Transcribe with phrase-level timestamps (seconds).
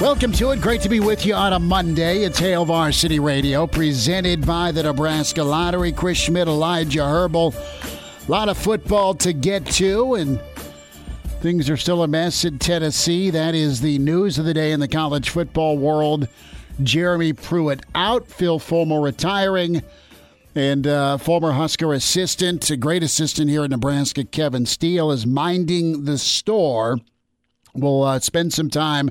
[0.00, 0.60] Welcome to it.
[0.60, 2.22] Great to be with you on a Monday.
[2.22, 5.90] It's Hail Varsity Radio, presented by the Nebraska Lottery.
[5.90, 7.52] Chris Schmitz, Elijah Herbal.
[7.52, 10.40] A lot of football to get to, and
[11.40, 13.30] things are still a mess in Tennessee.
[13.30, 16.28] That is the news of the day in the college football world.
[16.80, 19.82] Jeremy Pruitt out, Phil Fulmer retiring,
[20.54, 26.04] and uh, former Husker assistant, a great assistant here in Nebraska, Kevin Steele, is minding
[26.04, 26.98] the store.
[27.74, 29.10] We'll uh, spend some time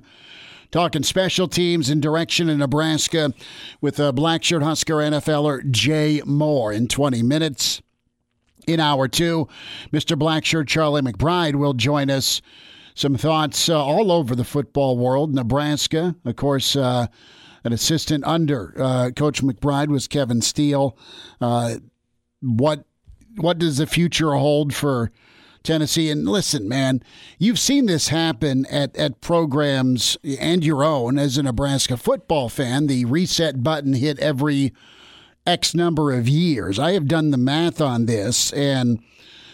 [0.72, 3.34] talking special teams and direction in Nebraska
[3.82, 7.82] with a black shirt Husker NFLer Jay Moore in 20 minutes.
[8.68, 9.48] In hour two,
[9.94, 10.20] Mr.
[10.20, 12.42] Blackshirt Charlie McBride will join us.
[12.96, 15.34] Some thoughts uh, all over the football world.
[15.34, 17.08] Nebraska, of course, uh,
[17.64, 20.98] an assistant under uh, Coach McBride was Kevin Steele.
[21.40, 21.76] Uh,
[22.42, 22.84] what
[23.38, 25.12] what does the future hold for
[25.64, 26.10] Tennessee.
[26.10, 27.02] And listen, man,
[27.38, 32.88] you've seen this happen at, at programs and your own as a Nebraska football fan.
[32.88, 34.74] The reset button hit every
[35.46, 36.78] X number of years.
[36.78, 39.02] I have done the math on this, and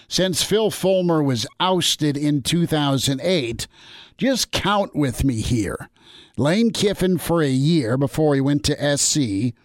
[0.08, 3.68] since Phil Fulmer was ousted in 2008,
[4.18, 5.90] just count with me here.
[6.38, 9.56] Lane Kiffin for a year before he went to SC.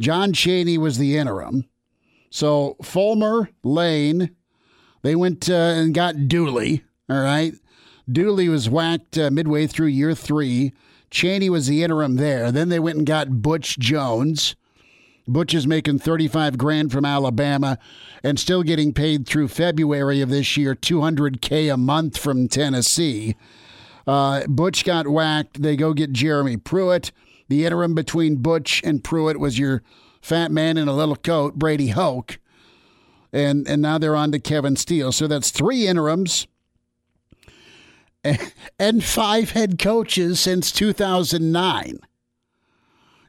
[0.00, 1.66] John Chaney was the interim.
[2.30, 4.34] So Fulmer, Lane,
[5.06, 6.82] they went uh, and got Dooley.
[7.08, 7.54] All right.
[8.10, 10.72] Dooley was whacked uh, midway through year three.
[11.10, 12.50] Chaney was the interim there.
[12.50, 14.56] Then they went and got Butch Jones.
[15.28, 17.78] Butch is making 35 grand from Alabama
[18.24, 23.36] and still getting paid through February of this year, 200K a month from Tennessee.
[24.08, 25.62] Uh, Butch got whacked.
[25.62, 27.12] They go get Jeremy Pruitt.
[27.48, 29.84] The interim between Butch and Pruitt was your
[30.20, 32.40] fat man in a little coat, Brady Hoke
[33.36, 35.12] and and now they're on to Kevin Steele.
[35.12, 36.46] So that's three interims
[38.78, 42.00] and five head coaches since 2009.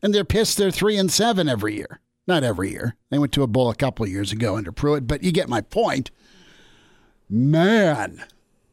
[0.02, 2.00] And they're pissed they're 3 and 7 every year.
[2.28, 2.96] Not every year.
[3.10, 5.50] They went to a bowl a couple of years ago under Pruitt, but you get
[5.50, 6.12] my point.
[7.30, 8.24] Man.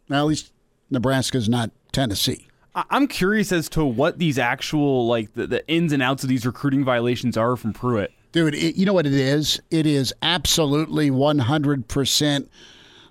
[0.09, 0.53] Now at least
[0.91, 2.47] Nebraska's not Tennessee.
[2.75, 6.44] I'm curious as to what these actual like the, the ins and outs of these
[6.44, 8.12] recruiting violations are from Pruitt.
[8.34, 9.62] Dude, it, you know what it is?
[9.71, 12.49] It is absolutely 100%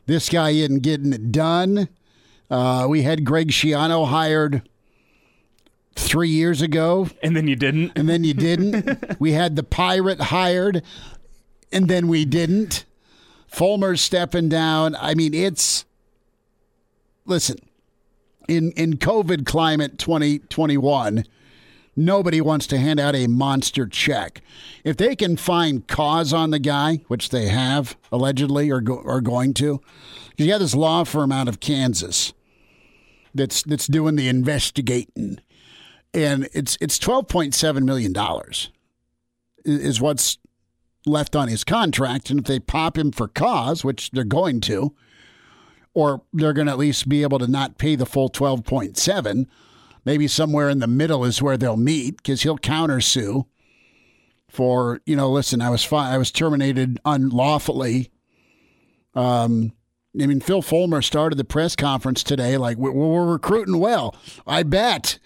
[0.06, 1.88] this guy isn't getting it done.
[2.52, 4.68] Uh, we had Greg Schiano hired
[5.96, 7.08] three years ago.
[7.24, 7.94] And then you didn't.
[7.96, 9.16] And then you didn't.
[9.22, 10.84] we had the pirate hired,
[11.72, 12.84] and then we didn't.
[13.50, 14.94] Fulmer's stepping down.
[14.98, 15.86] I mean, it's.
[17.26, 17.60] Listen,
[18.50, 21.24] in, in COVID climate 2021,
[21.96, 24.42] nobody wants to hand out a monster check.
[24.84, 29.22] If they can find cause on the guy, which they have allegedly or go, are
[29.22, 29.82] going to,
[30.30, 32.34] because you have this law firm out of Kansas
[33.34, 35.40] that's that's doing the investigating,
[36.14, 38.72] and it's it's twelve point seven million dollars
[39.66, 40.38] is what's
[41.06, 44.94] left on his contract, and if they pop him for cause, which they're going to,
[45.94, 48.98] or they're going to at least be able to not pay the full twelve point
[48.98, 49.48] seven
[50.06, 53.46] maybe somewhere in the middle is where they'll meet because he'll countersue
[54.50, 58.12] for you know listen i was fi- i was terminated unlawfully.
[59.16, 59.74] Um
[60.22, 64.16] i mean phil fulmer started the press conference today like we're, we're recruiting well
[64.46, 65.20] i bet.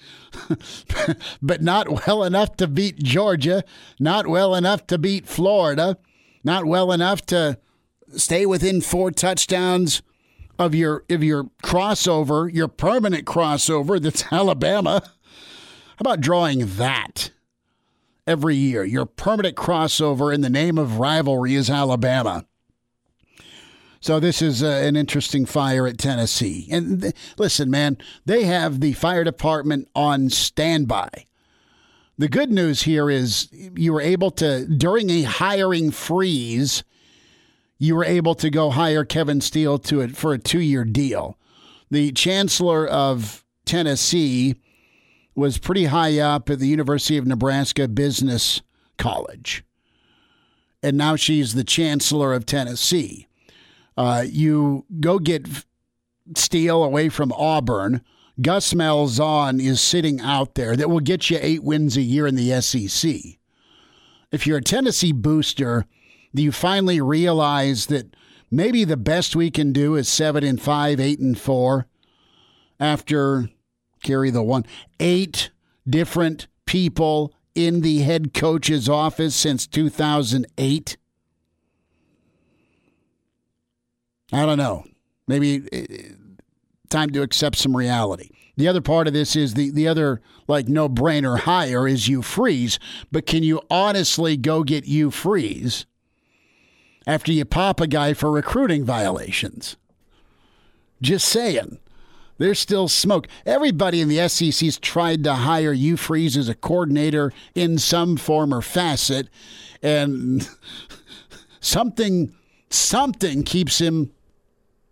[1.42, 3.64] But not well enough to beat georgia
[4.00, 5.98] not well enough to beat florida
[6.44, 7.58] not well enough to
[8.16, 10.02] stay within four touchdowns
[10.60, 15.02] of your of your crossover, your permanent crossover that's Alabama.
[15.04, 17.32] How about drawing that
[18.26, 18.84] every year?
[18.84, 22.46] Your permanent crossover in the name of rivalry is Alabama.
[24.00, 26.68] So this is uh, an interesting fire at Tennessee.
[26.72, 31.10] And th- listen, man, they have the fire department on standby.
[32.20, 36.84] The good news here is you were able to, during a hiring freeze,
[37.78, 41.38] you were able to go hire Kevin Steele to it for a two year deal.
[41.90, 44.56] The chancellor of Tennessee
[45.36, 48.62] was pretty high up at the University of Nebraska Business
[48.98, 49.64] College.
[50.82, 53.28] And now she's the chancellor of Tennessee.
[53.96, 55.48] Uh, you go get
[56.36, 58.02] Steele away from Auburn.
[58.42, 62.36] Gus Malzahn is sitting out there that will get you eight wins a year in
[62.36, 63.12] the SEC.
[64.32, 65.86] If you're a Tennessee booster,
[66.34, 68.16] you finally realize that
[68.52, 71.88] maybe the best we can do is seven and five, eight and four
[72.80, 73.50] after
[74.04, 74.66] carry the one
[75.00, 75.50] eight
[75.90, 80.98] different people in the head coach's office since 2008?
[84.32, 84.84] I don't know.
[85.28, 86.14] Maybe uh,
[86.90, 88.30] time to accept some reality.
[88.58, 92.22] The other part of this is the, the other like no brainer hire is Hugh
[92.22, 92.80] Freeze,
[93.12, 95.86] but can you honestly go get Hugh Freeze
[97.08, 99.78] after you pop a guy for recruiting violations?
[101.02, 101.80] Just saying.
[102.38, 103.28] There's still smoke.
[103.46, 108.54] Everybody in the SEC's tried to hire Hugh Freeze as a coordinator in some form
[108.54, 109.28] or facet,
[109.82, 110.48] and
[111.60, 112.36] something
[112.70, 114.12] something keeps him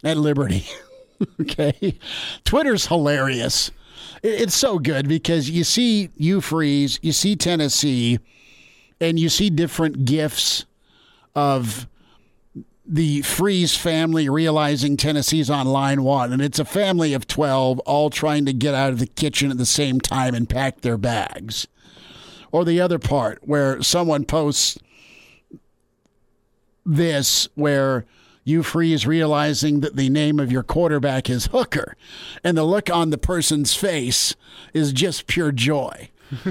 [0.03, 0.65] at liberty.
[1.41, 1.99] okay.
[2.45, 3.71] Twitter's hilarious.
[4.23, 8.17] It's so good because you see Hugh Freeze, you see Tennessee,
[8.99, 10.65] and you see different gifts
[11.35, 11.87] of
[12.87, 16.31] the Freeze family realizing Tennessee's on line one.
[16.31, 19.57] And it's a family of 12 all trying to get out of the kitchen at
[19.57, 21.67] the same time and pack their bags.
[22.51, 24.77] Or the other part where someone posts
[26.85, 28.05] this, where
[28.45, 31.97] Hugh Freeze realizing that the name of your quarterback is Hooker.
[32.43, 34.35] And the look on the person's face
[34.73, 36.09] is just pure joy.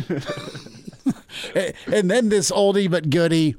[1.55, 3.57] and then this oldie but goodie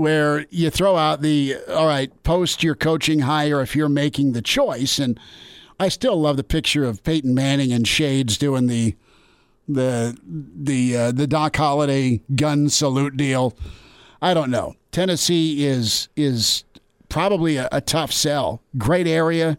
[0.00, 4.40] where you throw out the all right, post your coaching hire if you're making the
[4.40, 4.98] choice.
[4.98, 5.20] And
[5.78, 8.96] I still love the picture of Peyton Manning and Shades doing the
[9.68, 13.54] the the uh, the Doc Holliday gun salute deal.
[14.22, 14.74] I don't know.
[14.90, 16.64] Tennessee is is
[17.10, 18.62] probably a, a tough sell.
[18.78, 19.58] Great area,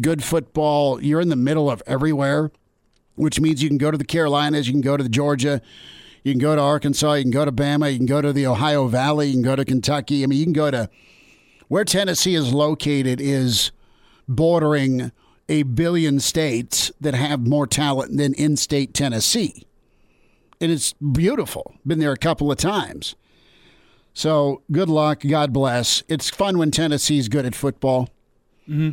[0.00, 1.00] good football.
[1.00, 2.50] You're in the middle of everywhere,
[3.14, 5.62] which means you can go to the Carolinas, you can go to the Georgia,
[6.22, 8.46] you can go to Arkansas, you can go to Bama, you can go to the
[8.46, 10.22] Ohio Valley, you can go to Kentucky.
[10.22, 10.88] I mean, you can go to
[11.68, 13.72] where Tennessee is located is
[14.28, 15.10] bordering
[15.48, 19.66] a billion states that have more talent than in-state Tennessee.
[20.60, 21.74] And it's beautiful.
[21.84, 23.16] Been there a couple of times.
[24.14, 25.22] So good luck.
[25.26, 26.02] God bless.
[26.08, 28.08] It's fun when Tennessee's good at football.
[28.68, 28.90] Mm-hmm.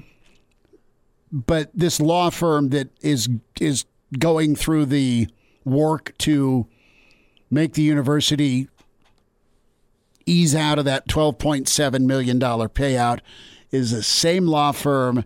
[1.32, 3.30] But this law firm that is
[3.60, 3.86] is
[4.18, 5.28] going through the
[5.64, 6.66] work to
[7.50, 8.68] make the university
[10.26, 13.20] ease out of that $12.7 million payout
[13.72, 15.26] is the same law firm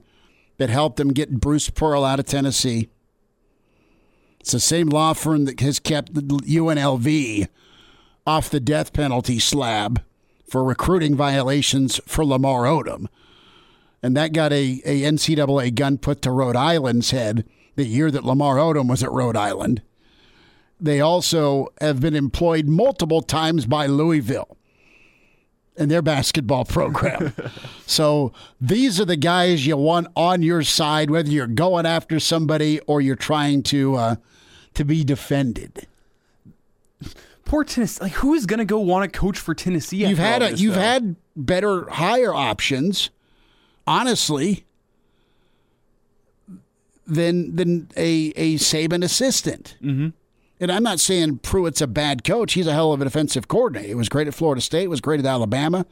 [0.58, 2.90] that helped them get Bruce Pearl out of Tennessee.
[4.40, 7.48] It's the same law firm that has kept UNLV
[8.26, 10.02] off the death penalty slab
[10.48, 13.08] for recruiting violations for Lamar Odom.
[14.02, 17.46] And that got a, a NCAA gun put to Rhode Island's head
[17.76, 19.81] the year that Lamar Odom was at Rhode Island.
[20.83, 24.57] They also have been employed multiple times by Louisville
[25.75, 27.33] in their basketball program.
[27.87, 32.80] so these are the guys you want on your side, whether you're going after somebody
[32.81, 34.16] or you're trying to uh,
[34.75, 35.87] to be defended
[37.54, 38.02] poor Tennessee.
[38.02, 39.97] Like, who is going to go want to coach for Tennessee?
[39.97, 40.81] You've had a, you've though?
[40.81, 43.11] had better higher options,
[43.85, 44.66] honestly,
[47.06, 49.78] than than a a Saban assistant.
[49.83, 50.09] Mm-hmm.
[50.64, 52.54] And I'm not saying Pruitt's a bad coach.
[52.54, 53.90] He's a hell of a defensive coordinator.
[53.90, 54.90] He was great at Florida State.
[54.90, 55.86] Was great at Alabama.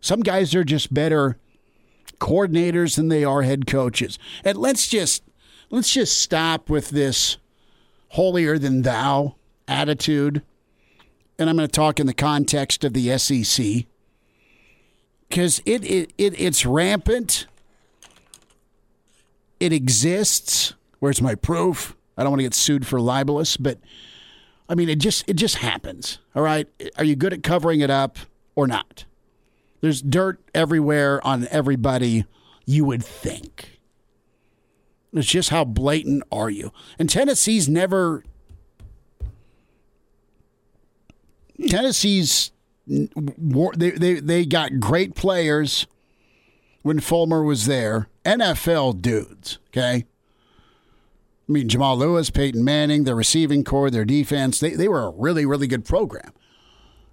[0.00, 1.36] Some guys are just better
[2.18, 4.18] coordinators than they are head coaches.
[4.42, 5.22] And let's just
[5.68, 7.36] let's just stop with this
[8.12, 9.36] holier than thou
[9.68, 10.40] attitude
[11.38, 13.84] and I'm going to talk in the context of the SEC
[15.28, 17.46] because it, it, it it's rampant.
[19.58, 20.72] It exists.
[21.00, 21.94] Where's my proof?
[22.20, 23.78] I don't want to get sued for libelous, but
[24.68, 26.18] I mean, it just it just happens.
[26.36, 28.18] All right, are you good at covering it up
[28.54, 29.06] or not?
[29.80, 32.26] There's dirt everywhere on everybody.
[32.66, 33.80] You would think.
[35.14, 36.72] It's just how blatant are you?
[36.98, 38.22] And Tennessee's never
[41.68, 42.52] Tennessee's
[42.86, 45.86] they, they they got great players
[46.82, 48.08] when Fulmer was there.
[48.26, 50.04] NFL dudes, okay?
[51.50, 55.10] I mean, Jamal Lewis, Peyton Manning, their receiving corps, their defense, they, they were a
[55.10, 56.32] really, really good program.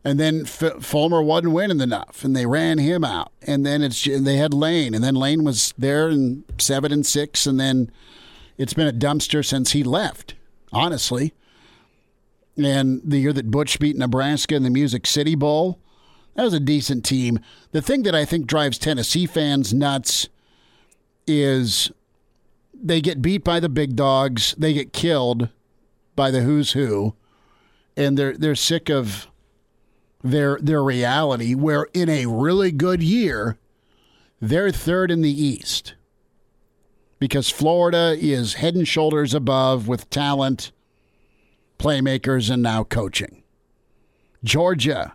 [0.04, 3.32] And then F- Fulmer wasn't winning enough, and they ran him out.
[3.42, 7.48] And then it's they had Lane, and then Lane was there in seven and six,
[7.48, 7.92] and then
[8.60, 10.36] it's been a dumpster since he left,
[10.72, 11.34] honestly.
[12.56, 15.80] And the year that Butch beat Nebraska in the Music City Bowl,
[16.36, 17.40] that was a decent team.
[17.72, 20.30] The thing that I think drives Tennessee fans nuts
[21.26, 21.92] is
[22.82, 25.50] they get beat by the big dogs, they get killed
[26.16, 27.16] by the who's who,
[27.96, 29.28] and they're they're sick of
[30.24, 33.58] their their reality where in a really good year
[34.42, 35.96] they're third in the East.
[37.20, 40.72] Because Florida is head and shoulders above with talent,
[41.80, 43.42] playmakers, and now coaching.
[44.44, 45.14] Georgia,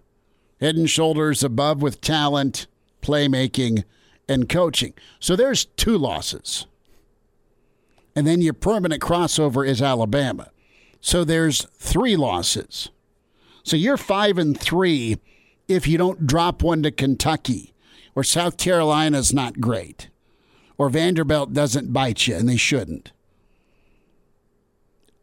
[0.61, 2.67] head and shoulders above with talent,
[3.03, 3.85] playmaking,
[4.29, 4.95] and coaching.
[5.21, 6.67] So there's two losses
[8.15, 10.51] and then your permanent crossover is Alabama.
[11.01, 12.91] So there's three losses.
[13.63, 15.19] So you're five and three
[15.69, 17.73] if you don't drop one to Kentucky,
[18.15, 20.09] or South Carolina's not great,
[20.77, 23.13] or Vanderbilt doesn't bite you, and they shouldn't.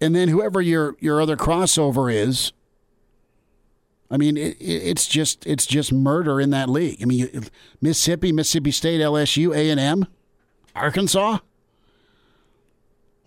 [0.02, 2.54] And then whoever your your other crossover is,
[4.10, 7.02] I mean, it, it's just it's just murder in that league.
[7.02, 7.30] I mean,
[7.82, 10.08] Mississippi, Mississippi State, LSU, A and M,
[10.76, 11.40] Arkansas.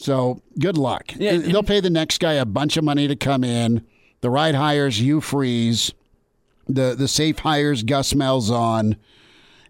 [0.03, 1.13] So good luck.
[1.17, 3.87] Yeah, They'll pay the next guy a bunch of money to come in.
[4.21, 5.93] The right hires Hugh Freeze.
[6.69, 8.97] The the safe hires Gus Malzahn.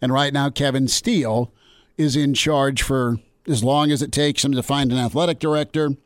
[0.01, 1.53] And right now Kevin Steele
[1.99, 5.97] is in charge for as long as it takes him to find an athletic director.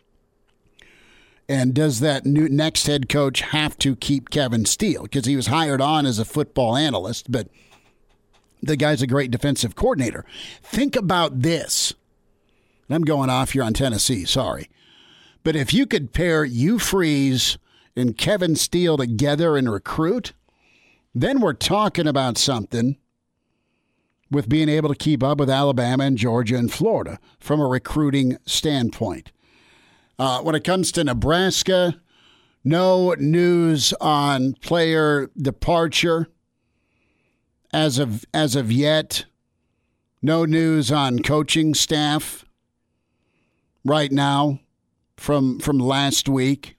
[1.49, 5.05] And does that new next head coach have to keep Kevin Steele?
[5.05, 7.49] Because he was hired on as a football analyst, but
[8.61, 10.25] the guy's a great defensive coordinator.
[10.63, 11.95] Think about this.
[12.95, 14.69] I'm going off here on Tennessee, sorry.
[15.43, 17.59] But if you could pair Hugh Freeze
[17.95, 20.33] and Kevin Steele together and recruit,
[21.15, 22.97] then we're talking about something
[24.31, 28.39] with being able to keep up with Alabama and Georgia and Florida from a recruiting
[28.45, 29.31] standpoint.
[30.19, 32.01] Uh, when it comes to Nebraska,
[32.65, 36.29] no news on player departure
[37.73, 39.27] as of as of yet.
[40.23, 42.46] No news on coaching staff
[43.87, 44.61] right now
[45.17, 46.77] from from last week.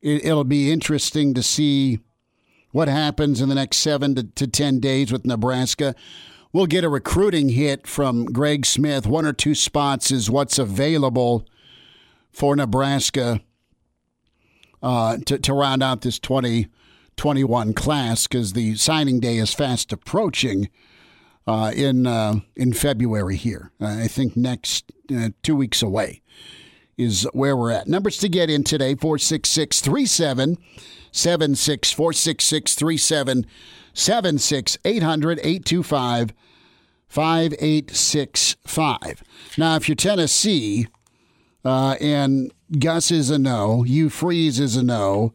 [0.00, 2.00] It, will be interesting to see
[2.72, 5.94] what happens in the next seven to, to ten days with Nebraska.
[6.52, 9.06] We'll get a recruiting hit from Greg Smith.
[9.06, 11.46] One or two spots is what's available
[12.30, 13.40] for Nebraska
[14.82, 20.68] uh, to, to round out this 2021 class because the signing day is fast approaching
[21.46, 23.70] uh, in uh, in February here.
[23.80, 26.22] I think next uh, two weeks away
[26.96, 27.88] is where we're at.
[27.88, 36.32] Numbers to get in today 466 3776 466 3776 800 825
[37.08, 39.22] 5865.
[39.58, 40.88] Now, if you're Tennessee
[41.64, 45.34] uh, and Gus is a no, Hugh Freeze is a no,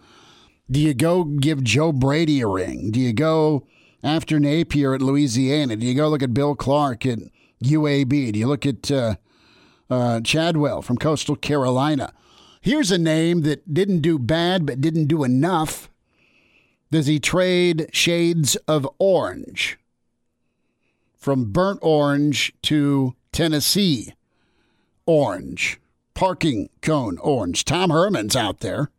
[0.72, 2.90] do you go give Joe Brady a ring?
[2.90, 3.68] Do you go
[4.04, 5.76] after Napier at Louisiana?
[5.76, 7.20] Do you go look at Bill Clark at
[7.64, 8.34] UAB?
[8.34, 9.16] Do you look at uh,
[9.90, 12.14] uh, Chadwell from Coastal Carolina?
[12.62, 15.90] Here's a name that didn't do bad but didn't do enough.
[16.92, 19.78] Does he trade shades of orange
[21.18, 24.14] from burnt orange to Tennessee
[25.06, 25.80] orange,
[26.14, 27.66] parking cone orange?
[27.66, 28.90] Tom Herman's out there.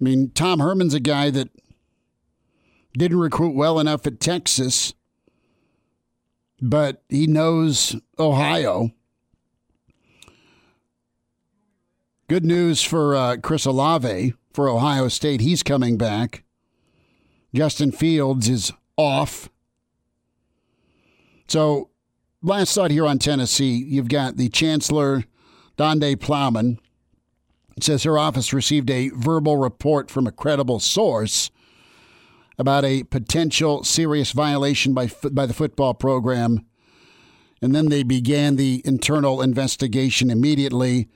[0.00, 1.48] I mean, Tom Herman's a guy that
[2.96, 4.94] didn't recruit well enough at Texas,
[6.60, 8.90] but he knows Ohio.
[12.28, 15.40] Good news for uh, Chris Olave for Ohio State.
[15.40, 16.42] He's coming back.
[17.54, 19.48] Justin Fields is off.
[21.46, 21.90] So,
[22.42, 25.24] last thought here on Tennessee, you've got the Chancellor,
[25.76, 26.80] Donde Plowman.
[27.76, 31.50] It says her office received a verbal report from a credible source
[32.58, 36.64] about a potential serious violation by, by the football program.
[37.60, 41.08] And then they began the internal investigation immediately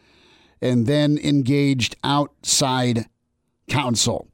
[0.61, 3.07] and then engaged outside
[3.69, 4.29] counsel.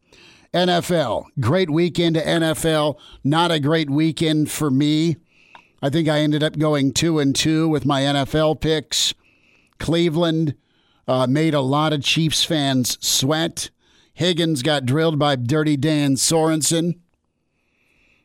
[0.55, 5.17] NFL, great weekend to NFL, not a great weekend for me.
[5.83, 9.13] I think I ended up going two and two with my NFL picks.
[9.79, 10.55] Cleveland
[11.07, 13.71] uh, made a lot of Chiefs fans sweat.
[14.17, 16.99] Higgins got drilled by Dirty Dan Sorensen.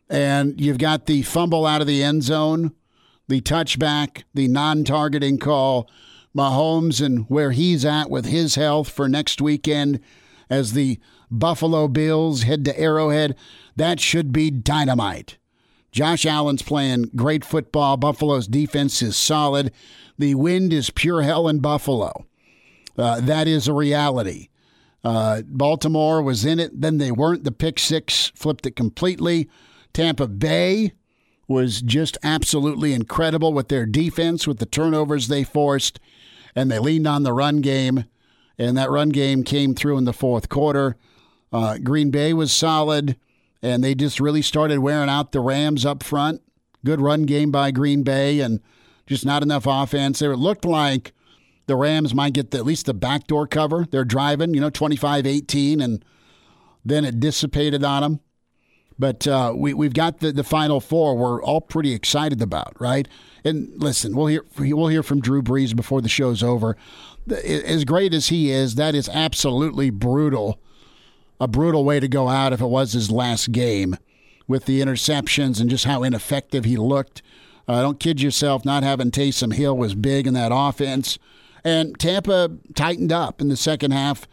[0.09, 2.71] And you've got the fumble out of the end zone,
[3.27, 5.89] the touchback, the non targeting call
[6.33, 9.99] Mahomes and where he's at with his health for next weekend
[10.49, 10.97] as the
[11.29, 13.35] Buffalo Bills head to Arrowhead,
[13.75, 15.37] that should be dynamite.
[15.91, 17.97] Josh Allen's playing great football.
[17.97, 19.73] Buffalo's defense is solid.
[20.17, 22.27] The wind is pure hell in Buffalo.
[22.97, 24.47] Uh, that is a reality.
[25.03, 27.43] Uh, Baltimore was in it, then they weren't.
[27.43, 29.49] The pick six flipped it completely.
[29.93, 30.93] Tampa Bay
[31.47, 35.99] was just absolutely incredible with their defense, with the turnovers they forced,
[36.55, 38.05] and they leaned on the run game,
[38.57, 40.95] and that run game came through in the fourth quarter.
[41.51, 43.17] Uh, Green Bay was solid,
[43.61, 46.41] and they just really started wearing out the Rams up front.
[46.85, 48.61] Good run game by Green Bay, and
[49.05, 50.21] just not enough offense.
[50.21, 51.11] It looked like
[51.67, 53.85] the Rams might get the, at least the backdoor cover.
[53.89, 56.03] They're driving, you know, 25 18, and
[56.83, 58.19] then it dissipated on them.
[58.99, 63.07] But uh, we, we've got the, the final four we're all pretty excited about, right?
[63.43, 66.77] And listen, we'll hear, we'll hear from Drew Brees before the show's over.
[67.43, 70.59] As great as he is, that is absolutely brutal.
[71.39, 73.97] A brutal way to go out if it was his last game
[74.47, 77.23] with the interceptions and just how ineffective he looked.
[77.67, 81.17] Uh, don't kid yourself, not having Taysom Hill was big in that offense.
[81.63, 84.27] And Tampa tightened up in the second half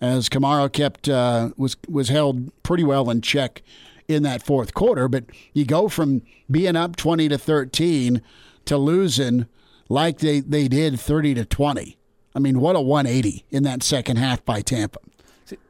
[0.00, 3.62] as Kamara kept uh, was was held pretty well in check
[4.06, 5.08] in that fourth quarter.
[5.08, 8.20] But you go from being up twenty to thirteen
[8.66, 9.46] to losing
[9.88, 11.96] like they, they did thirty to twenty.
[12.34, 14.98] I mean, what a one eighty in that second half by Tampa.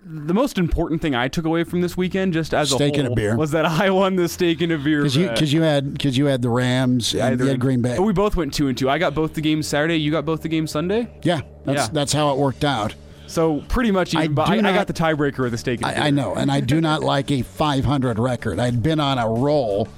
[0.05, 3.07] The most important thing I took away from this weekend, just as steak a whole,
[3.07, 5.53] and a beer, was that I won the steak and a beer because you because
[5.53, 7.99] you had because you had the Rams and you had Green Bay.
[7.99, 8.91] We both went two and two.
[8.91, 9.97] I got both the games Saturday.
[9.97, 11.09] You got both the games Sunday.
[11.23, 11.89] Yeah, that's yeah.
[11.93, 12.95] that's how it worked out.
[13.27, 15.83] So pretty much, even, I, I, not, I, got the tiebreaker of the steak.
[15.83, 18.59] I, I, know, and I do not like a 500 record.
[18.59, 19.89] I'd been on a roll,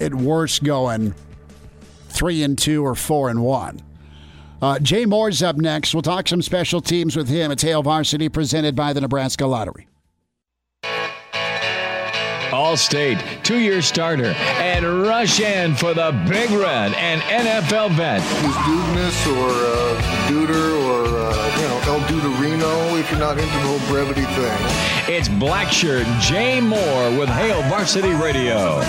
[0.00, 1.14] at worst going
[2.08, 3.80] three and two or four and one.
[4.60, 5.94] Uh, Jay Moore's up next.
[5.94, 7.50] We'll talk some special teams with him.
[7.50, 9.88] It's Hail Varsity presented by the Nebraska Lottery.
[12.52, 18.22] All-State, two-year starter, and rush in for the Big Red and NFL vet.
[18.22, 23.52] Who's Dudeness or uh, Duder or, uh, you know, El Duderino if you're not into
[23.52, 25.14] the whole brevity thing.
[25.14, 28.80] It's Blackshirt Jay Moore with Hail Varsity Radio.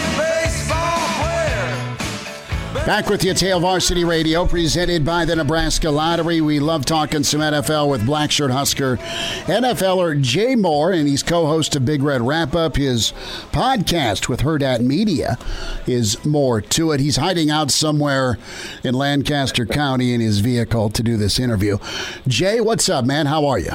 [2.88, 6.40] Back with you, Hail Varsity Radio, presented by the Nebraska Lottery.
[6.40, 11.84] We love talking some NFL with Blackshirt Husker NFLer Jay Moore, and he's co-host of
[11.84, 12.78] Big Red Wrap Up.
[12.78, 13.12] His
[13.52, 15.38] podcast with Hurrdat Media
[15.86, 17.02] is more to it.
[17.02, 18.38] He's hiding out somewhere
[18.86, 21.80] in Lancaster County in his vehicle to do this interview.
[22.26, 23.26] Jay, what's up, man?
[23.26, 23.74] How are you?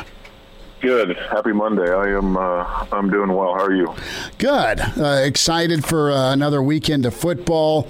[0.81, 1.19] Good.
[1.19, 1.93] Happy Monday.
[1.93, 2.39] I am.
[2.39, 3.53] Uh, I'm doing well.
[3.57, 3.95] How are you?
[4.39, 4.81] Good.
[4.81, 7.87] Uh, excited for uh, another weekend of football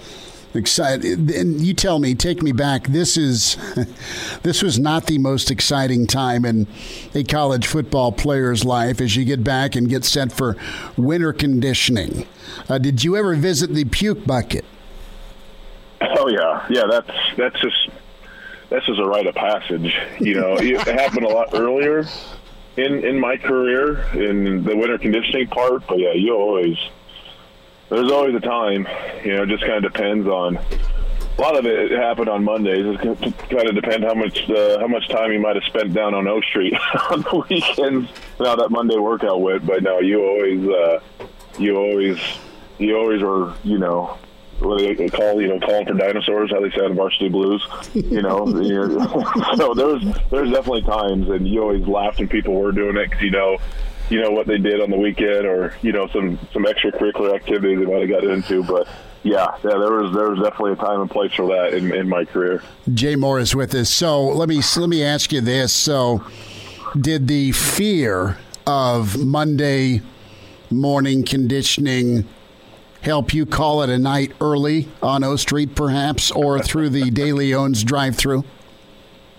[0.55, 2.89] excited and you tell me take me back.
[2.89, 3.57] This is
[4.43, 6.67] this was not the most exciting time in
[7.15, 10.57] a college football player's life as you get back and get set for
[10.97, 12.27] winter conditioning.
[12.69, 14.65] Uh, did you ever visit the puke bucket?
[16.01, 16.67] Oh yeah.
[16.69, 17.89] Yeah that's that's just
[18.69, 20.57] that's just a rite of passage you know.
[20.59, 22.07] It happened a lot earlier
[22.77, 26.77] in in my career in the winter conditioning part but yeah you always
[27.93, 28.87] there's always a time.
[29.25, 30.59] You know, it just kind of depends on.
[30.59, 32.85] A lot of it happened on Mondays.
[32.85, 36.15] It kind of depends how much uh, how much time you might have spent down
[36.15, 36.75] on O Street
[37.11, 38.11] on the weekends.
[38.39, 41.01] How that Monday workout went, but no, you always uh,
[41.59, 42.19] you always
[42.79, 44.19] you always were you know
[44.61, 48.23] what they call you know calling for dinosaurs how they said in varsity blues you
[48.23, 48.47] know
[49.57, 53.23] so there's there's definitely times and you always laughed when people were doing it because
[53.23, 53.59] you know
[54.11, 57.79] you know what they did on the weekend or you know some some extracurricular activities
[57.79, 58.89] they might have got into but
[59.25, 62.09] yeah, yeah, there was there was definitely a time and place for that in, in
[62.09, 62.63] my career.
[62.93, 63.89] Jay Moore is with us.
[63.89, 66.25] So let me let me ask you this: So,
[67.01, 70.03] did the fear of Monday
[70.71, 72.27] morning conditioning
[73.03, 77.53] help you call it a night early on O Street, perhaps, or through the Daily
[77.53, 78.45] Leon's drive-through?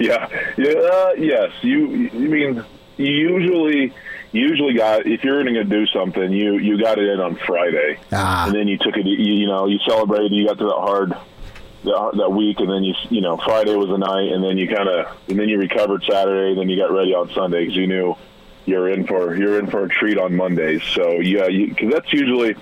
[0.00, 1.50] yeah, yeah, uh, yes.
[1.62, 2.64] You, you mean
[2.96, 3.92] usually
[4.32, 7.98] usually got if you're going to do something, you you got it in on Friday,
[8.12, 8.46] ah.
[8.46, 9.06] and then you took it.
[9.06, 10.32] You, you know, you celebrated.
[10.32, 11.10] You got to that hard
[11.84, 14.68] that, that week, and then you you know Friday was the night, and then you
[14.68, 17.76] kind of and then you recovered Saturday, and then you got ready on Sunday because
[17.76, 18.16] you knew
[18.64, 20.82] you're in for you're in for a treat on Mondays.
[20.94, 22.56] So yeah, because that's usually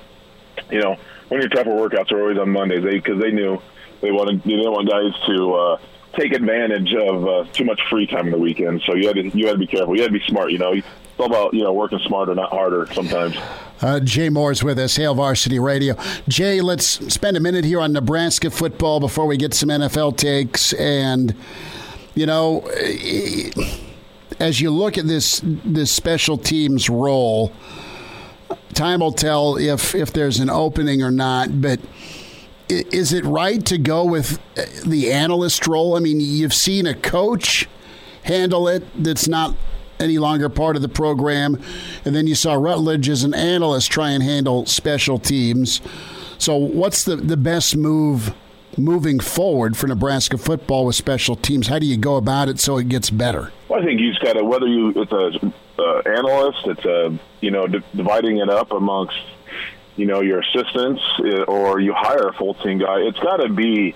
[0.71, 0.97] you know
[1.29, 3.63] when your tougher workouts are always on Mondays, they because they knew
[4.01, 5.55] they wanted they didn't want guys to.
[5.55, 5.79] uh
[6.17, 8.83] take advantage of uh, too much free time in the weekend.
[8.87, 9.95] So you had to you had to be careful.
[9.97, 10.53] You had to be smart.
[10.53, 10.87] You know, it's
[11.19, 12.87] all about you know working smarter, not harder.
[12.93, 13.37] Sometimes.
[13.83, 15.97] Uh, Jay Moore's with us, Hail Varsity Radio.
[16.29, 20.75] Jay, let's spend a minute here on Nebraska football before we get some NFL takes.
[20.75, 21.35] And
[22.15, 22.69] you know,
[24.39, 27.53] as you look at this this special teams role,
[28.75, 31.61] time will tell if if there's an opening or not.
[31.61, 31.81] But
[32.71, 34.39] is it right to go with
[34.85, 35.97] the analyst role?
[35.97, 37.69] I mean, you've seen a coach
[38.23, 39.55] handle it that's not
[39.99, 41.61] any longer part of the program,
[42.05, 45.81] and then you saw Rutledge as an analyst try and handle special teams.
[46.39, 48.35] So, what's the the best move?
[48.79, 51.67] moving forward for Nebraska football with special teams?
[51.67, 53.53] How do you go about it so it gets better?
[53.69, 57.51] Well, I think you've got to whether you it's a uh, analyst, it's a you
[57.51, 59.19] know d- dividing it up amongst
[60.01, 63.01] you know your assistants, uh, or you hire a full team guy.
[63.01, 63.95] It's got to be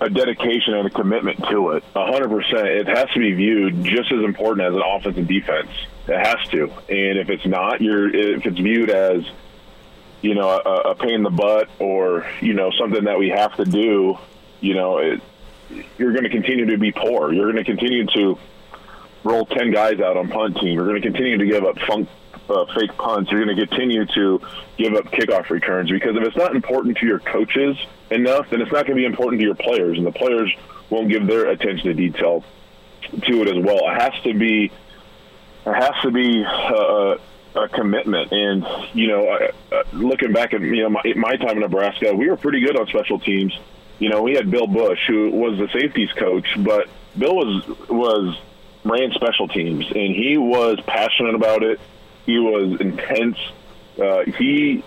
[0.00, 1.84] a dedication and a commitment to it.
[1.94, 2.66] A hundred percent.
[2.66, 5.70] It has to be viewed just as important as an offense and defense.
[6.06, 6.64] It has to.
[6.88, 9.24] And if it's not, you're if it's viewed as
[10.22, 13.56] you know, a, a pain in the butt or, you know, something that we have
[13.56, 14.18] to do,
[14.60, 15.22] you know, it,
[15.98, 17.32] you're going to continue to be poor.
[17.32, 18.38] You're going to continue to
[19.24, 20.74] roll 10 guys out on punt team.
[20.74, 22.08] You're going to continue to give up funk,
[22.50, 23.30] uh, fake punts.
[23.30, 24.40] You're going to continue to
[24.76, 27.76] give up kickoff returns because if it's not important to your coaches
[28.10, 30.52] enough, then it's not going to be important to your players, and the players
[30.90, 32.44] won't give their attention to detail
[33.02, 33.88] to it as well.
[33.90, 34.72] It has to be,
[35.66, 37.16] it has to be uh,
[37.54, 38.32] a commitment.
[38.32, 39.48] And you know,
[39.92, 42.86] looking back at you know my, my time in Nebraska, we were pretty good on
[42.88, 43.56] special teams.
[43.98, 48.38] You know, we had Bill Busch, who was the safeties coach, but Bill was was
[48.84, 51.80] ran special teams, and he was passionate about it.
[52.30, 53.38] He was intense.
[54.00, 54.84] Uh, he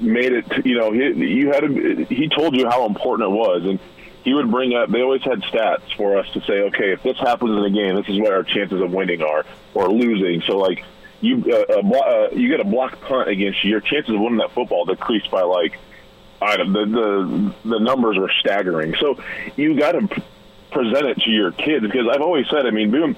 [0.00, 0.64] made it.
[0.64, 1.02] You know, he
[1.36, 3.78] you had to, he told you how important it was, and
[4.24, 4.88] he would bring up.
[4.88, 7.94] They always had stats for us to say, okay, if this happens in a game,
[7.96, 10.40] this is what our chances of winning are or losing.
[10.46, 10.82] So like
[11.20, 14.52] you uh, uh, you get a block punt against you, your chances of winning that
[14.52, 15.78] football decreased by like
[16.40, 18.94] I don't, the the the numbers are staggering.
[18.98, 19.22] So
[19.56, 20.22] you got to
[20.70, 23.14] present it to your kids because I've always said, I mean, doing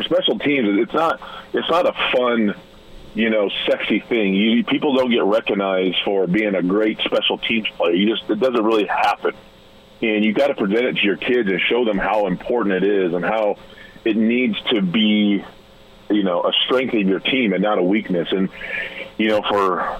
[0.00, 1.20] special teams, it's not
[1.52, 2.54] it's not a fun
[3.18, 4.32] you know, sexy thing.
[4.32, 7.92] You people don't get recognized for being a great special teams player.
[7.92, 9.34] You just it doesn't really happen,
[10.00, 12.84] and you got to present it to your kids and show them how important it
[12.84, 13.56] is and how
[14.04, 15.44] it needs to be
[16.08, 18.28] you know a strength of your team and not a weakness.
[18.30, 18.50] And
[19.16, 19.98] you know, for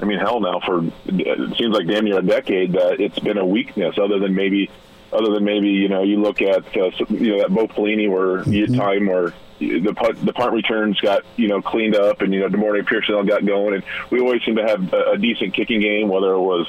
[0.00, 3.36] I mean, hell, now for it seems like damn near a decade that it's been
[3.36, 4.70] a weakness, other than maybe
[5.12, 8.44] other than maybe you know you look at uh, you know that Bo Pelini where
[8.44, 8.74] mm-hmm.
[8.76, 12.48] time where the punt, the punt returns got you know cleaned up and you know
[12.48, 13.74] De'Mornay Pierson got going.
[13.74, 16.68] And we always seem to have a, a decent kicking game whether it was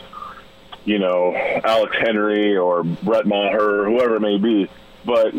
[0.86, 4.70] you know Alex Henery or Brett Maher or whoever it may be.
[5.06, 5.34] But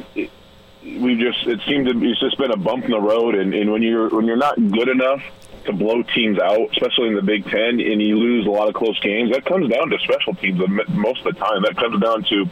[0.82, 3.34] we just it seemed to be, it's just been a bump in the road.
[3.34, 5.22] And, and when you're when you're not good enough
[5.64, 8.74] to blow teams out, especially in the Big Ten, and you lose a lot of
[8.74, 11.62] close games, that comes down to special teams most of the time.
[11.62, 12.46] That comes down to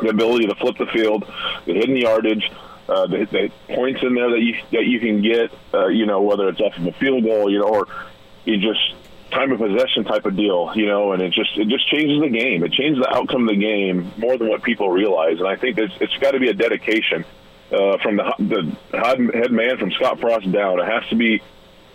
[0.00, 1.24] the ability to flip the field,
[1.66, 2.50] the hidden yardage,
[2.88, 5.52] uh, the, the points in there that you that you can get.
[5.72, 7.86] Uh, you know, whether it's off of a field goal, you know, or
[8.44, 8.94] you just
[9.30, 12.28] time of possession type of deal, you know, and it just it just changes the
[12.28, 12.62] game.
[12.64, 15.78] It changes the outcome of the game more than what people realize, and I think
[15.78, 17.24] it's, it's got to be a dedication
[17.72, 20.80] uh, from the, the head man from Scott Frost down.
[20.80, 21.42] It has to be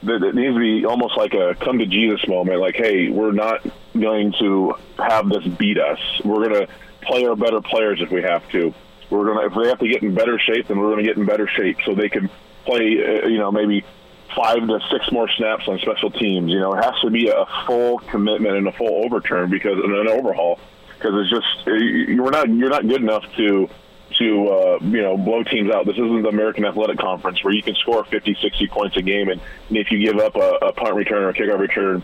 [0.03, 2.59] it needs to be almost like a come to Jesus moment.
[2.59, 5.99] Like, hey, we're not going to have this beat us.
[6.23, 8.73] We're going to play our better players if we have to.
[9.09, 11.25] We're to if we have to get in better shape, then we're to get in
[11.25, 12.29] better shape so they can
[12.65, 13.21] play.
[13.23, 13.85] Uh, you know, maybe
[14.35, 16.51] five to six more snaps on special teams.
[16.51, 20.07] You know, it has to be a full commitment and a full overturn because an
[20.07, 20.59] overhaul
[20.97, 23.69] because it's just you're not you're not good enough to
[24.19, 25.85] to uh, you know blow teams out.
[25.85, 29.29] This isn't the American Athletic Conference where you can score 50, 60 points a game,
[29.29, 32.03] and, and if you give up a, a punt return or a kickoff return,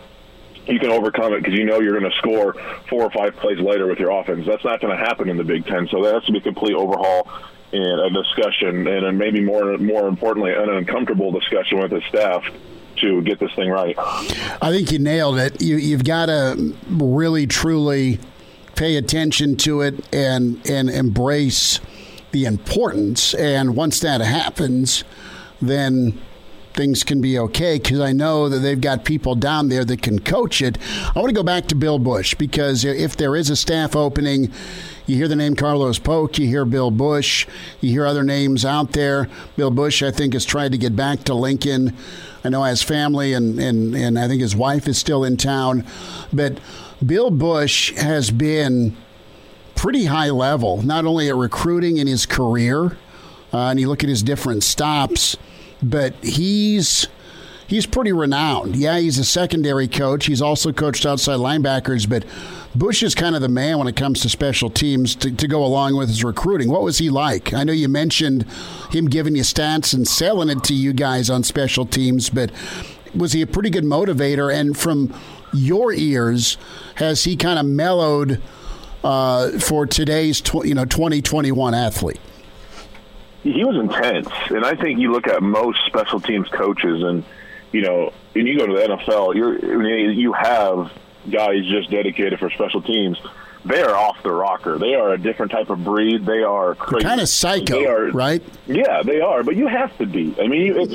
[0.66, 2.54] you can overcome it because you know you're going to score
[2.88, 4.46] four or five plays later with your offense.
[4.46, 5.88] That's not going to happen in the Big Ten.
[5.88, 7.28] So that has to be a complete overhaul
[7.72, 12.44] and a discussion, and maybe more more importantly, an uncomfortable discussion with the staff
[12.96, 13.96] to get this thing right.
[13.98, 15.60] I think you nailed it.
[15.60, 18.20] You, you've got to really truly
[18.76, 21.80] pay attention to it and and embrace
[22.30, 23.34] the importance.
[23.34, 25.04] And once that happens,
[25.60, 26.20] then
[26.74, 30.18] things can be okay because I know that they've got people down there that can
[30.18, 30.76] coach it.
[31.14, 34.50] I want to go back to Bill Busch because if there is a staff opening,
[35.06, 37.46] you hear the name Carlos Polk, you hear Bill Busch,
[37.80, 39.28] you hear other names out there.
[39.56, 41.96] Bill Busch, I think, has tried to get back to Lincoln.
[42.42, 45.86] I know his family and, and, and I think his wife is still in town.
[46.32, 46.58] But
[47.04, 48.96] Bill Busch has been
[49.74, 52.96] pretty high level, not only at recruiting in his career,
[53.52, 55.36] uh, and you look at his different stops,
[55.84, 57.06] but he's
[57.66, 58.76] he's pretty renowned.
[58.76, 60.26] Yeah, he's a secondary coach.
[60.26, 62.24] He's also coached outside linebackers, but
[62.74, 65.64] Busch is kind of the man when it comes to special teams to, to go
[65.64, 66.68] along with his recruiting.
[66.68, 67.52] What was he like?
[67.52, 68.44] I know you mentioned
[68.90, 72.50] him giving you stats and selling it to you guys on special teams, but
[73.14, 74.52] was he a pretty good motivator?
[74.52, 75.14] And from
[75.52, 76.56] your ears,
[76.96, 78.42] has he kind of mellowed
[79.04, 82.20] uh, for today's tw- you know 2021 athlete?
[83.44, 87.22] He was intense, and I think you look at most special teams coaches, and
[87.72, 90.90] you know, when you go to the NFL, you're you have
[91.30, 93.18] guys just dedicated for special teams.
[93.66, 94.76] They are off the rocker.
[94.78, 96.26] They are a different type of breed.
[96.26, 97.04] They are crazy.
[97.06, 98.42] kind of psycho, They are- right?
[98.66, 100.34] Yeah, they are, but you have to be.
[100.38, 100.94] I mean, it's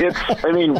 [0.00, 0.44] it's.
[0.44, 0.78] I mean,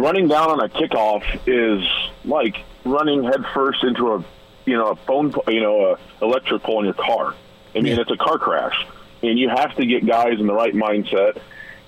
[0.00, 1.86] running down on a kickoff is
[2.24, 4.24] like running headfirst into a,
[4.66, 7.34] you know, a phone, you know, a electric pole in your car.
[7.74, 8.00] I mean, Yeah.
[8.02, 8.74] it's a car crash,
[9.22, 11.40] and you have to get guys in the right mindset.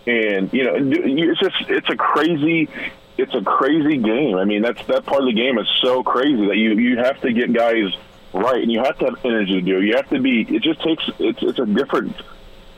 [0.06, 2.68] And you know, it's just it's a crazy.
[3.18, 4.36] It's a crazy game.
[4.36, 7.20] I mean, that's that part of the game is so crazy that you you have
[7.20, 7.94] to get guys
[8.32, 9.78] right, and you have to have energy to do.
[9.78, 9.84] it.
[9.84, 10.42] You have to be.
[10.42, 11.08] It just takes.
[11.18, 12.16] It's it's a different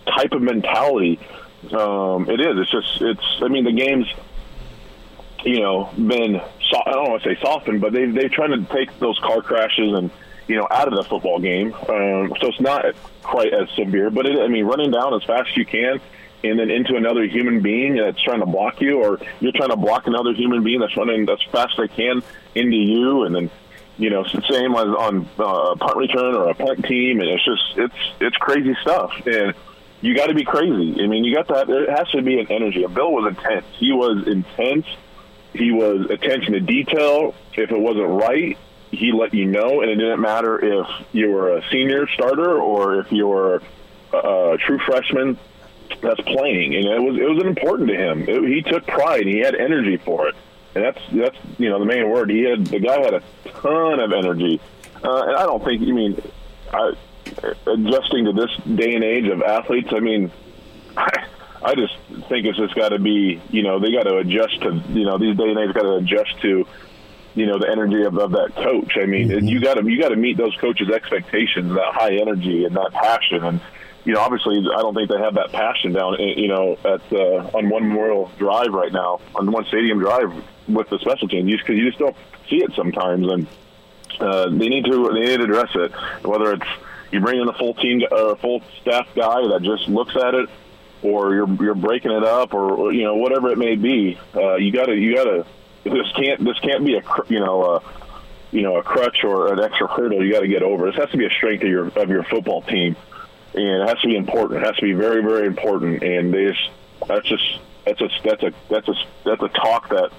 [0.07, 1.19] type of mentality.
[1.73, 2.59] Um, it is.
[2.59, 3.01] It's just.
[3.01, 3.43] It's.
[3.43, 4.07] I mean, the game's.
[5.45, 6.40] You know, been.
[6.71, 9.43] So, I don't want to say softened, but they they're trying to take those car
[9.43, 10.11] crashes and
[10.49, 11.75] you know out of the football game.
[11.75, 12.85] Um, so it's not
[13.25, 16.01] quite as severe, but it, I mean, running down as fast as you can.
[16.45, 19.77] And then into another human being that's trying to block you, or you're trying to
[19.77, 22.23] block another human being that's running as fast as they can
[22.55, 23.51] into you, and then
[23.97, 27.29] you know, it's the same on uh, a punt return or a punt team, and
[27.29, 29.55] it's just it's it's crazy stuff, and
[30.01, 31.03] you got to be crazy.
[31.03, 31.67] I mean, you got that.
[31.67, 32.85] There has to be an energy.
[32.85, 33.65] And Bill was intense.
[33.79, 34.87] He was intense.
[35.53, 37.35] He was attention to detail.
[37.55, 38.59] If it wasn't right,
[38.97, 43.01] he let you know, and it didn't matter if you were a senior starter or
[43.01, 43.63] if you were
[44.13, 45.39] a, true freshman
[46.01, 48.23] that's playing, and it was it was important to him.
[48.29, 49.27] It, he took pride.
[49.27, 50.35] He had energy for it,
[50.75, 52.31] and that's that's you know the main word.
[52.31, 54.61] He had the guy had a ton of energy,
[55.03, 55.83] uh, and I don't think.
[55.83, 56.23] I mean,
[56.73, 56.93] I,
[57.67, 60.31] adjusting to this day and age of athletes, I mean,
[60.97, 61.27] I,
[61.65, 61.95] I just
[62.29, 65.19] think it's just got to be you know they got to adjust to you know
[65.19, 66.67] these day and age got to adjust to
[67.35, 68.97] you know the energy of, of that coach.
[69.01, 72.64] I mean, you got to you got to meet those coaches' expectations, that high energy
[72.64, 73.44] and that passion.
[73.44, 73.61] And
[74.05, 76.20] you know, obviously, I don't think they have that passion down.
[76.20, 80.33] eh, You know, at uh, on one Memorial Drive right now, on one Stadium Drive
[80.68, 82.16] with the special team, just because you just don't
[82.49, 83.47] see it sometimes, and
[84.20, 85.92] uh, they need to they need to address it.
[86.25, 86.66] Whether it's
[87.11, 90.49] you bring in a full team a full staff guy that just looks at it,
[91.03, 94.18] or you're you're breaking it up, or, or you know whatever it may be.
[94.35, 95.47] Uh, you gotta you gotta
[95.85, 97.83] this can't this can't be a cr- you know a,
[98.51, 100.87] you know a crutch or an extra hurdle you got to get over.
[100.87, 102.97] This has to be a strength of your of your football team,
[103.55, 104.62] and it has to be important.
[104.62, 106.03] It has to be very very important.
[106.03, 106.70] And they just
[107.07, 108.94] that's just that's a that's a that's a
[109.25, 110.11] that's a talk that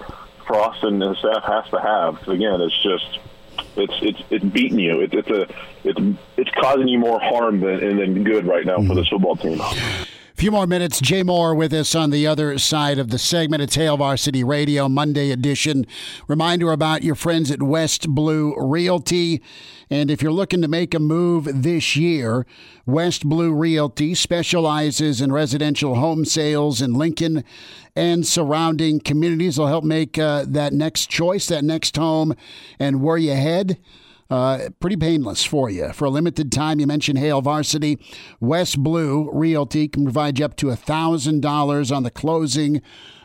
[0.45, 2.27] Frost and his staff has to have.
[2.27, 3.19] again, it's just
[3.75, 5.01] it's it's it's beating you.
[5.01, 5.47] It, it's a
[5.83, 8.95] it's it's causing you more harm than than good right now for mm-hmm.
[8.95, 9.59] this football team.
[10.35, 10.99] Few more minutes.
[10.99, 13.63] Jay Moore with us on the other side of the segment.
[13.63, 15.87] It's Hail Varsity Radio, Monday edition.
[16.27, 19.41] Reminder about your friends at West Blue Realty.
[19.89, 22.45] And if you're looking to make a move this year,
[22.85, 27.45] West Blue Realty specializes in residential home sales in Lincoln
[27.95, 29.55] and surrounding communities.
[29.55, 32.35] They'll help make uh, that next choice, that next home,
[32.77, 33.77] and where you head
[34.29, 35.91] uh, pretty painless for you.
[35.93, 37.99] For a limited time, you mentioned Hail Varsity.
[38.39, 42.81] West Blue Realty can provide you up to $1,000 on the closing